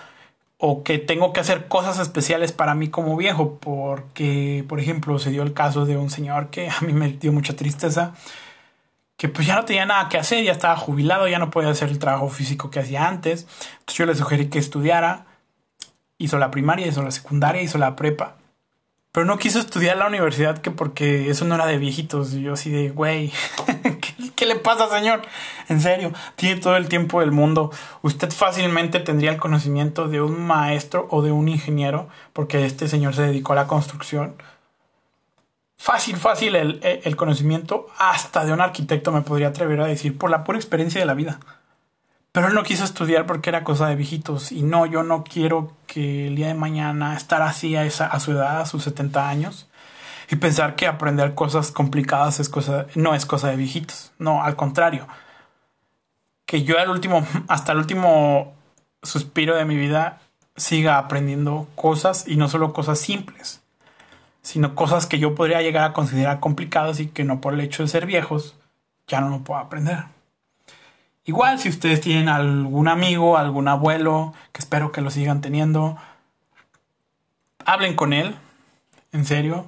o 0.58 0.82
que 0.82 0.98
tengo 0.98 1.32
que 1.32 1.40
hacer 1.40 1.68
cosas 1.68 1.98
especiales 1.98 2.52
para 2.52 2.74
mí 2.74 2.88
como 2.88 3.16
viejo 3.16 3.58
porque 3.60 4.64
por 4.68 4.80
ejemplo 4.80 5.18
se 5.18 5.30
dio 5.30 5.42
el 5.42 5.52
caso 5.52 5.84
de 5.84 5.96
un 5.96 6.10
señor 6.10 6.48
que 6.50 6.70
a 6.70 6.80
mí 6.80 6.92
me 6.92 7.08
dio 7.08 7.32
mucha 7.32 7.54
tristeza 7.54 8.14
que 9.16 9.28
pues 9.28 9.46
ya 9.46 9.54
no 9.54 9.64
tenía 9.64 9.86
nada 9.86 10.08
que 10.08 10.18
hacer, 10.18 10.42
ya 10.42 10.52
estaba 10.52 10.76
jubilado, 10.76 11.28
ya 11.28 11.38
no 11.38 11.50
podía 11.50 11.70
hacer 11.70 11.90
el 11.90 12.00
trabajo 12.00 12.28
físico 12.28 12.70
que 12.70 12.80
hacía 12.80 13.06
antes. 13.06 13.46
Entonces 13.74 13.96
yo 13.96 14.06
le 14.06 14.16
sugerí 14.16 14.48
que 14.48 14.58
estudiara, 14.58 15.26
hizo 16.18 16.38
la 16.38 16.50
primaria, 16.50 16.88
hizo 16.88 17.02
la 17.02 17.12
secundaria, 17.12 17.62
hizo 17.62 17.78
la 17.78 17.94
prepa 17.94 18.36
pero 19.12 19.26
no 19.26 19.38
quiso 19.38 19.58
estudiar 19.58 19.98
la 19.98 20.06
universidad 20.06 20.58
que 20.58 20.70
porque 20.70 21.28
eso 21.28 21.44
no 21.44 21.54
era 21.54 21.66
de 21.66 21.76
viejitos. 21.76 22.32
Y 22.32 22.42
yo 22.42 22.54
así 22.54 22.70
de, 22.70 22.88
güey, 22.88 23.30
¿qué, 24.36 24.46
le 24.46 24.56
pasa, 24.56 24.88
señor? 24.88 25.20
En 25.68 25.82
serio, 25.82 26.12
tiene 26.34 26.60
todo 26.60 26.76
el 26.76 26.88
tiempo 26.88 27.20
del 27.20 27.30
mundo. 27.30 27.70
Usted 28.00 28.30
fácilmente 28.30 29.00
tendría 29.00 29.30
el 29.30 29.36
conocimiento 29.36 30.08
de 30.08 30.22
un 30.22 30.40
maestro 30.40 31.06
o 31.10 31.20
de 31.20 31.30
un 31.30 31.48
ingeniero, 31.48 32.08
porque 32.32 32.64
este 32.64 32.88
señor 32.88 33.14
se 33.14 33.22
dedicó 33.22 33.52
a 33.52 33.56
la 33.56 33.66
construcción. 33.66 34.34
Fácil, 35.76 36.16
fácil 36.16 36.56
el, 36.56 36.80
el 36.82 37.16
conocimiento 37.16 37.88
hasta 37.98 38.46
de 38.46 38.52
un 38.52 38.62
arquitecto 38.62 39.12
me 39.12 39.20
podría 39.20 39.48
atrever 39.48 39.80
a 39.82 39.86
decir 39.86 40.16
por 40.16 40.30
la 40.30 40.42
pura 40.44 40.56
experiencia 40.56 41.00
de 41.00 41.06
la 41.06 41.14
vida. 41.14 41.38
Pero 42.32 42.48
él 42.48 42.54
no 42.54 42.62
quiso 42.62 42.84
estudiar 42.84 43.26
porque 43.26 43.50
era 43.50 43.62
cosa 43.62 43.88
de 43.88 43.96
viejitos. 43.96 44.52
Y 44.52 44.62
no, 44.62 44.86
yo 44.86 45.02
no 45.02 45.22
quiero 45.22 45.76
que 45.86 46.28
el 46.28 46.36
día 46.36 46.48
de 46.48 46.54
mañana 46.54 47.14
estar 47.14 47.42
así 47.42 47.76
a, 47.76 47.88
su 47.90 48.32
edad, 48.32 48.62
a 48.62 48.66
sus 48.66 48.84
70 48.84 49.28
años, 49.28 49.68
y 50.30 50.36
pensar 50.36 50.74
que 50.74 50.86
aprender 50.86 51.34
cosas 51.34 51.70
complicadas 51.70 52.40
es 52.40 52.48
cosa, 52.48 52.86
no 52.94 53.14
es 53.14 53.26
cosa 53.26 53.48
de 53.48 53.56
viejitos. 53.56 54.12
No, 54.18 54.42
al 54.42 54.56
contrario. 54.56 55.06
Que 56.46 56.62
yo 56.62 56.78
al 56.78 56.88
último, 56.88 57.26
hasta 57.48 57.72
el 57.72 57.78
último 57.78 58.54
suspiro 59.02 59.54
de 59.54 59.66
mi 59.66 59.76
vida 59.76 60.20
siga 60.56 60.98
aprendiendo 60.98 61.68
cosas 61.74 62.26
y 62.26 62.36
no 62.36 62.48
solo 62.48 62.72
cosas 62.72 62.98
simples, 62.98 63.62
sino 64.42 64.74
cosas 64.74 65.06
que 65.06 65.18
yo 65.18 65.34
podría 65.34 65.62
llegar 65.62 65.84
a 65.84 65.92
considerar 65.92 66.40
complicadas 66.40 67.00
y 67.00 67.08
que 67.08 67.24
no 67.24 67.40
por 67.40 67.54
el 67.54 67.60
hecho 67.60 67.82
de 67.82 67.88
ser 67.88 68.06
viejos 68.06 68.54
ya 69.06 69.20
no 69.20 69.28
lo 69.28 69.40
puedo 69.40 69.60
aprender. 69.60 70.04
Igual 71.24 71.58
si 71.58 71.68
ustedes 71.68 72.00
tienen 72.00 72.28
algún 72.28 72.88
amigo, 72.88 73.36
algún 73.36 73.68
abuelo, 73.68 74.34
que 74.52 74.60
espero 74.60 74.90
que 74.90 75.00
lo 75.00 75.10
sigan 75.10 75.40
teniendo, 75.40 75.96
hablen 77.64 77.94
con 77.94 78.12
él, 78.12 78.34
en 79.12 79.24
serio, 79.24 79.66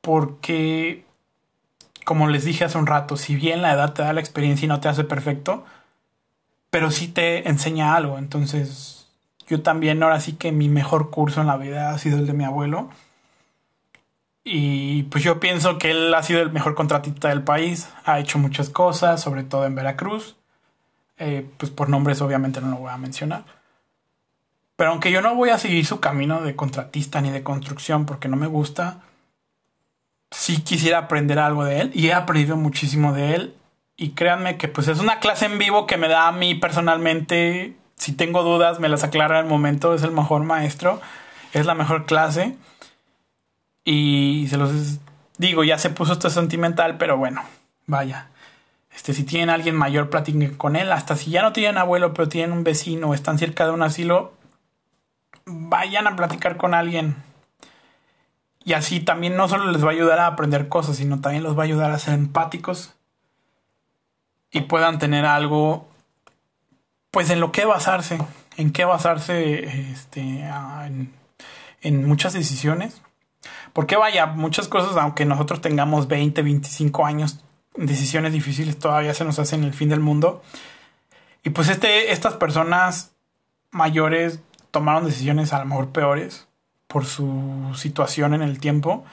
porque 0.00 1.04
como 2.04 2.28
les 2.28 2.44
dije 2.44 2.64
hace 2.64 2.78
un 2.78 2.86
rato, 2.86 3.16
si 3.16 3.34
bien 3.34 3.62
la 3.62 3.72
edad 3.72 3.94
te 3.94 4.02
da 4.02 4.12
la 4.12 4.20
experiencia 4.20 4.66
y 4.66 4.68
no 4.68 4.80
te 4.80 4.88
hace 4.88 5.04
perfecto, 5.04 5.64
pero 6.70 6.90
sí 6.90 7.08
te 7.08 7.48
enseña 7.48 7.96
algo. 7.96 8.18
Entonces, 8.18 9.06
yo 9.48 9.62
también 9.62 10.02
ahora 10.02 10.20
sí 10.20 10.34
que 10.34 10.52
mi 10.52 10.68
mejor 10.68 11.10
curso 11.10 11.40
en 11.40 11.46
la 11.46 11.56
vida 11.56 11.90
ha 11.90 11.98
sido 11.98 12.18
el 12.18 12.26
de 12.26 12.32
mi 12.34 12.44
abuelo. 12.44 12.90
Y 14.44 15.04
pues 15.04 15.24
yo 15.24 15.40
pienso 15.40 15.78
que 15.78 15.90
él 15.90 16.12
ha 16.14 16.22
sido 16.22 16.42
el 16.42 16.52
mejor 16.52 16.74
contratista 16.74 17.28
del 17.28 17.42
país, 17.42 17.88
ha 18.04 18.20
hecho 18.20 18.38
muchas 18.38 18.68
cosas, 18.68 19.22
sobre 19.22 19.42
todo 19.42 19.64
en 19.64 19.74
Veracruz. 19.74 20.36
Eh, 21.16 21.48
pues 21.56 21.70
por 21.70 21.88
nombres 21.88 22.20
obviamente 22.20 22.60
no 22.60 22.68
lo 22.68 22.76
voy 22.76 22.90
a 22.90 22.98
mencionar. 22.98 23.44
Pero 24.76 24.90
aunque 24.90 25.10
yo 25.10 25.22
no 25.22 25.34
voy 25.34 25.50
a 25.50 25.58
seguir 25.58 25.86
su 25.86 26.00
camino 26.00 26.42
de 26.42 26.56
contratista 26.56 27.20
ni 27.20 27.30
de 27.30 27.42
construcción 27.42 28.04
porque 28.04 28.28
no 28.28 28.36
me 28.36 28.46
gusta, 28.46 29.00
sí 30.30 30.62
quisiera 30.62 30.98
aprender 30.98 31.38
algo 31.38 31.64
de 31.64 31.80
él 31.80 31.90
y 31.94 32.08
he 32.08 32.12
aprendido 32.12 32.56
muchísimo 32.56 33.12
de 33.12 33.34
él. 33.34 33.54
Y 33.96 34.10
créanme 34.10 34.58
que 34.58 34.68
pues 34.68 34.88
es 34.88 34.98
una 34.98 35.20
clase 35.20 35.46
en 35.46 35.58
vivo 35.58 35.86
que 35.86 35.96
me 35.96 36.08
da 36.08 36.26
a 36.28 36.32
mí 36.32 36.56
personalmente, 36.56 37.76
si 37.96 38.12
tengo 38.12 38.42
dudas 38.42 38.80
me 38.80 38.88
las 38.88 39.04
aclara 39.04 39.38
el 39.38 39.46
momento, 39.46 39.94
es 39.94 40.02
el 40.02 40.10
mejor 40.10 40.42
maestro, 40.42 41.00
es 41.52 41.64
la 41.64 41.74
mejor 41.74 42.04
clase. 42.04 42.56
Y 43.84 44.46
se 44.48 44.56
los 44.56 44.98
digo, 45.38 45.64
ya 45.64 45.78
se 45.78 45.90
puso 45.90 46.14
esto 46.14 46.30
sentimental, 46.30 46.96
pero 46.96 47.18
bueno, 47.18 47.42
vaya. 47.86 48.28
Este, 48.94 49.12
si 49.12 49.24
tienen 49.24 49.50
alguien 49.50 49.74
mayor, 49.74 50.08
platiquen 50.08 50.54
con 50.54 50.76
él. 50.76 50.92
Hasta 50.92 51.16
si 51.16 51.30
ya 51.30 51.42
no 51.42 51.52
tienen 51.52 51.78
abuelo, 51.78 52.14
pero 52.14 52.28
tienen 52.28 52.52
un 52.52 52.64
vecino 52.64 53.08
o 53.08 53.14
están 53.14 53.38
cerca 53.38 53.66
de 53.66 53.72
un 53.72 53.82
asilo, 53.82 54.32
vayan 55.44 56.06
a 56.06 56.16
platicar 56.16 56.56
con 56.56 56.74
alguien. 56.74 57.16
Y 58.64 58.72
así 58.72 59.00
también 59.00 59.36
no 59.36 59.48
solo 59.48 59.70
les 59.70 59.84
va 59.84 59.88
a 59.88 59.92
ayudar 59.92 60.18
a 60.20 60.26
aprender 60.26 60.68
cosas, 60.68 60.96
sino 60.96 61.20
también 61.20 61.42
los 61.42 61.56
va 61.56 61.62
a 61.62 61.66
ayudar 61.66 61.90
a 61.90 61.98
ser 61.98 62.14
empáticos 62.14 62.94
y 64.50 64.62
puedan 64.62 64.98
tener 64.98 65.26
algo, 65.26 65.88
pues 67.10 67.28
en 67.28 67.40
lo 67.40 67.52
que 67.52 67.64
basarse, 67.66 68.18
en 68.56 68.72
qué 68.72 68.84
basarse 68.84 69.90
este, 69.90 70.20
en, 70.20 71.12
en 71.82 72.06
muchas 72.06 72.32
decisiones. 72.32 73.02
Porque 73.72 73.96
vaya, 73.96 74.26
muchas 74.26 74.68
cosas, 74.68 74.96
aunque 74.96 75.24
nosotros 75.24 75.60
tengamos 75.60 76.08
20, 76.08 76.42
25 76.42 77.06
años, 77.06 77.40
decisiones 77.76 78.32
difíciles 78.32 78.78
todavía 78.78 79.14
se 79.14 79.24
nos 79.24 79.38
hacen 79.38 79.64
el 79.64 79.74
fin 79.74 79.88
del 79.88 80.00
mundo. 80.00 80.42
Y 81.42 81.50
pues 81.50 81.68
este, 81.68 82.12
estas 82.12 82.34
personas 82.34 83.12
mayores 83.70 84.40
tomaron 84.70 85.04
decisiones 85.04 85.52
a 85.52 85.58
lo 85.58 85.66
mejor 85.66 85.90
peores 85.90 86.46
por 86.86 87.04
su 87.04 87.72
situación 87.76 88.34
en 88.34 88.42
el 88.42 88.58
tiempo. 88.60 89.04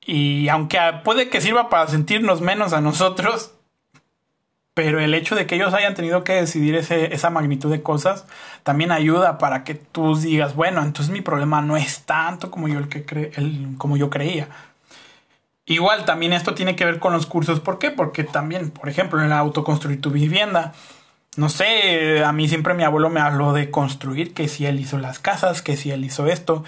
Y 0.00 0.48
aunque 0.48 0.78
puede 1.04 1.28
que 1.28 1.40
sirva 1.40 1.68
para 1.68 1.86
sentirnos 1.88 2.40
menos 2.40 2.72
a 2.72 2.80
nosotros, 2.80 3.52
pero 4.78 5.00
el 5.00 5.12
hecho 5.12 5.34
de 5.34 5.44
que 5.44 5.56
ellos 5.56 5.74
hayan 5.74 5.96
tenido 5.96 6.22
que 6.22 6.34
decidir 6.34 6.76
esa 6.76 7.30
magnitud 7.30 7.68
de 7.68 7.82
cosas 7.82 8.26
también 8.62 8.92
ayuda 8.92 9.36
para 9.36 9.64
que 9.64 9.74
tú 9.74 10.14
digas, 10.14 10.54
bueno, 10.54 10.84
entonces 10.84 11.12
mi 11.12 11.20
problema 11.20 11.60
no 11.60 11.76
es 11.76 12.02
tanto 12.04 12.52
como 12.52 12.68
yo, 12.68 12.78
el 12.78 12.88
que 12.88 13.32
el, 13.34 13.74
como 13.76 13.96
yo 13.96 14.08
creía. 14.08 14.46
Igual 15.66 16.04
también 16.04 16.32
esto 16.32 16.54
tiene 16.54 16.76
que 16.76 16.84
ver 16.84 17.00
con 17.00 17.12
los 17.12 17.26
cursos. 17.26 17.58
¿Por 17.58 17.80
qué? 17.80 17.90
Porque 17.90 18.22
también, 18.22 18.70
por 18.70 18.88
ejemplo, 18.88 19.18
en 19.18 19.26
el 19.26 19.32
autoconstruir 19.32 20.00
tu 20.00 20.12
vivienda, 20.12 20.72
no 21.36 21.48
sé, 21.48 22.22
a 22.22 22.30
mí 22.30 22.46
siempre 22.48 22.74
mi 22.74 22.84
abuelo 22.84 23.10
me 23.10 23.18
habló 23.18 23.52
de 23.54 23.72
construir, 23.72 24.32
que 24.32 24.46
si 24.46 24.64
él 24.64 24.78
hizo 24.78 24.96
las 24.98 25.18
casas, 25.18 25.60
que 25.60 25.76
si 25.76 25.90
él 25.90 26.04
hizo 26.04 26.28
esto. 26.28 26.62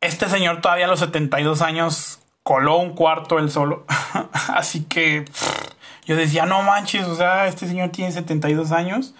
Este 0.00 0.28
señor 0.28 0.60
todavía 0.60 0.86
a 0.86 0.88
los 0.88 0.98
72 0.98 1.62
años 1.62 2.18
coló 2.42 2.78
un 2.78 2.96
cuarto 2.96 3.38
él 3.38 3.48
solo. 3.48 3.86
Así 4.48 4.82
que 4.86 5.24
yo 6.04 6.16
decía, 6.16 6.46
no 6.46 6.62
manches, 6.62 7.06
o 7.06 7.14
sea, 7.14 7.46
este 7.46 7.66
señor 7.66 7.90
tiene 7.90 8.12
72 8.12 8.72
años 8.72 9.14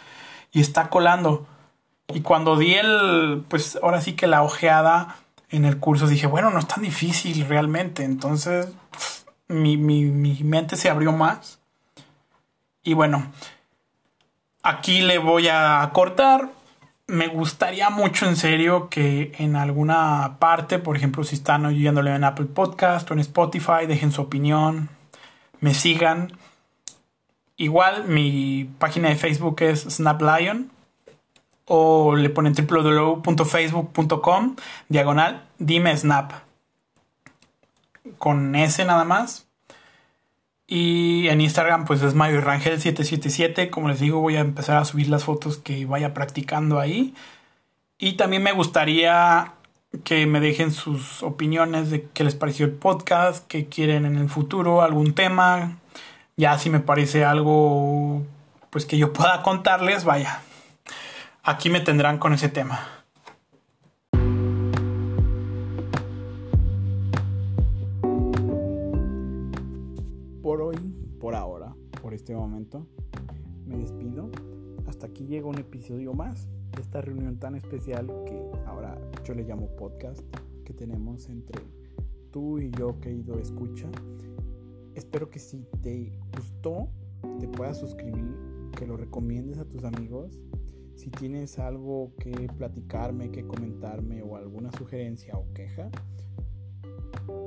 y 0.53 0.61
está 0.61 0.89
colando. 0.89 1.47
Y 2.09 2.21
cuando 2.21 2.57
di 2.57 2.75
el, 2.75 3.45
pues 3.49 3.79
ahora 3.83 4.01
sí 4.01 4.15
que 4.15 4.27
la 4.27 4.43
ojeada 4.43 5.17
en 5.51 5.65
el 5.65 5.79
curso, 5.79 6.07
dije, 6.07 6.27
bueno, 6.27 6.51
no 6.51 6.59
es 6.59 6.67
tan 6.67 6.83
difícil 6.83 7.47
realmente. 7.47 8.05
Entonces, 8.05 8.69
mi, 9.49 9.77
mi, 9.77 10.05
mi 10.05 10.43
mente 10.43 10.77
se 10.77 10.91
abrió 10.91 11.13
más. 11.13 11.61
Y 12.83 12.95
bueno, 12.95 13.31
aquí 14.63 15.03
le 15.03 15.19
voy 15.19 15.49
a 15.49 15.89
cortar. 15.93 16.51
Me 17.07 17.29
gustaría 17.29 17.91
mucho 17.91 18.27
en 18.27 18.37
serio 18.37 18.89
que 18.89 19.33
en 19.39 19.57
alguna 19.57 20.37
parte, 20.39 20.79
por 20.79 20.97
ejemplo, 20.97 21.25
si 21.25 21.37
están 21.37 21.67
oyéndole 21.67 22.15
en 22.15 22.25
Apple 22.25 22.47
Podcast 22.47 23.11
o 23.11 23.15
en 23.15 23.21
Spotify, 23.21 23.87
dejen 23.87 24.13
su 24.13 24.23
opinión, 24.23 24.89
me 25.61 25.75
sigan. 25.75 26.33
Igual 27.57 28.09
mi 28.09 28.69
página 28.79 29.09
de 29.09 29.17
Facebook 29.17 29.63
es 29.63 29.83
SnapLion 29.83 30.71
o 31.67 32.17
le 32.17 32.31
ponen 32.31 32.55
www.facebook.com 32.55 34.57
diagonal 34.89 35.45
dime 35.59 35.97
snap 35.97 36.33
con 38.19 38.57
S 38.57 38.85
nada 38.85 39.05
más 39.05 39.47
y 40.75 41.29
en 41.29 41.43
Instagram 41.43 41.85
pues 41.85 42.03
es 42.03 42.15
Mario 42.15 42.41
Rangel 42.41 42.81
777. 42.81 43.69
Como 43.69 43.89
les 43.89 44.01
digo 44.01 44.21
voy 44.21 44.37
a 44.37 44.41
empezar 44.41 44.79
a 44.79 44.87
subir 44.87 45.11
las 45.11 45.25
fotos 45.25 45.59
que 45.59 45.85
vaya 45.85 46.15
practicando 46.15 46.81
ahí. 46.81 47.13
Y 47.99 48.15
también 48.15 48.43
me 48.43 48.53
gustaría 48.53 49.53
que 50.03 50.27
me 50.27 50.41
dejen 50.41 50.73
sus 50.73 51.23
opiniones 51.23 51.91
de 51.91 52.09
qué 52.15 52.25
les 52.25 52.35
pareció 52.35 52.65
el 52.65 52.73
podcast, 52.73 53.47
qué 53.49 53.67
quieren 53.67 54.07
en 54.07 54.17
el 54.17 54.31
futuro, 54.31 54.81
algún 54.81 55.13
tema. 55.13 55.77
Ya 56.37 56.59
si 56.59 56.71
me 56.71 56.81
parece 56.81 57.25
algo 57.25 58.23
pues 58.71 58.87
que 58.87 58.99
yo 58.99 59.13
pueda 59.13 59.43
contarles, 59.43 60.05
vaya. 60.05 60.41
Aquí 61.43 61.71
me 61.71 61.81
tendrán 61.81 62.19
con 62.19 62.33
ese 62.33 62.49
tema. 62.49 63.03
este 72.23 72.37
momento. 72.37 72.87
Me 73.67 73.79
despido. 73.79 74.31
Hasta 74.87 75.07
aquí 75.07 75.27
llega 75.27 75.47
un 75.47 75.59
episodio 75.59 76.15
más 76.15 76.47
de 76.77 76.83
esta 76.83 77.01
reunión 77.01 77.39
tan 77.39 77.55
especial 77.55 78.07
que 78.27 78.41
ahora 78.67 78.97
yo 79.25 79.35
le 79.35 79.43
llamo 79.43 79.75
podcast 79.77 80.21
que 80.65 80.73
tenemos 80.73 81.29
entre 81.29 81.61
tú 82.31 82.59
y 82.59 82.71
yo, 82.71 83.01
querido 83.01 83.39
escucha. 83.39 83.89
Espero 84.95 85.31
que 85.31 85.39
si 85.39 85.65
te 85.83 86.19
gustó, 86.37 86.89
te 87.41 87.49
puedas 87.49 87.79
suscribir, 87.79 88.37
que 88.77 88.87
lo 88.87 88.97
recomiendes 88.97 89.59
a 89.59 89.65
tus 89.65 89.85
amigos. 89.85 90.39
Si 90.97 91.11
tienes 91.11 91.59
algo 91.59 92.13
que 92.19 92.49
platicarme, 92.57 93.31
que 93.31 93.47
comentarme 93.47 94.23
o 94.23 94.37
alguna 94.37 94.71
sugerencia 94.73 95.37
o 95.37 95.53
queja, 95.55 95.91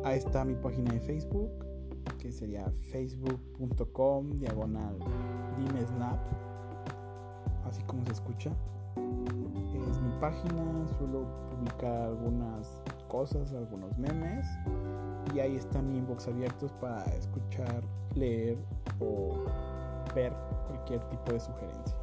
ahí 0.04 0.18
está 0.18 0.44
mi 0.44 0.56
página 0.56 0.94
de 0.94 1.00
Facebook 1.02 1.52
que 2.20 2.32
sería 2.32 2.70
facebook.com 2.92 4.32
diagonal 4.32 4.98
dimesnap, 5.58 6.20
así 7.66 7.84
como 7.84 8.04
se 8.06 8.14
escucha. 8.14 8.52
Es 9.90 10.02
mi 10.02 10.12
página, 10.20 10.88
suelo 10.98 11.28
publicar 11.52 12.02
algunas 12.02 12.82
cosas, 13.08 13.54
algunos 13.54 13.96
memes 14.00 14.48
y 15.34 15.40
ahí 15.40 15.56
está 15.56 15.82
mi 15.82 15.98
inbox 15.98 16.28
abiertos 16.28 16.72
para 16.74 17.04
escuchar, 17.16 17.84
leer 18.14 18.58
o 19.00 19.44
ver 20.14 20.34
cualquier 20.68 21.02
tipo 21.10 21.34
de 21.34 21.40
sugerencia. 21.40 21.98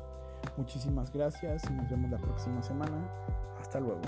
Muchísimas 0.56 1.12
gracias 1.12 1.64
y 1.70 1.72
nos 1.72 1.88
vemos 1.88 2.10
la 2.10 2.18
próxima 2.18 2.62
semana. 2.62 3.08
Hasta 3.60 3.80
luego. 3.80 4.00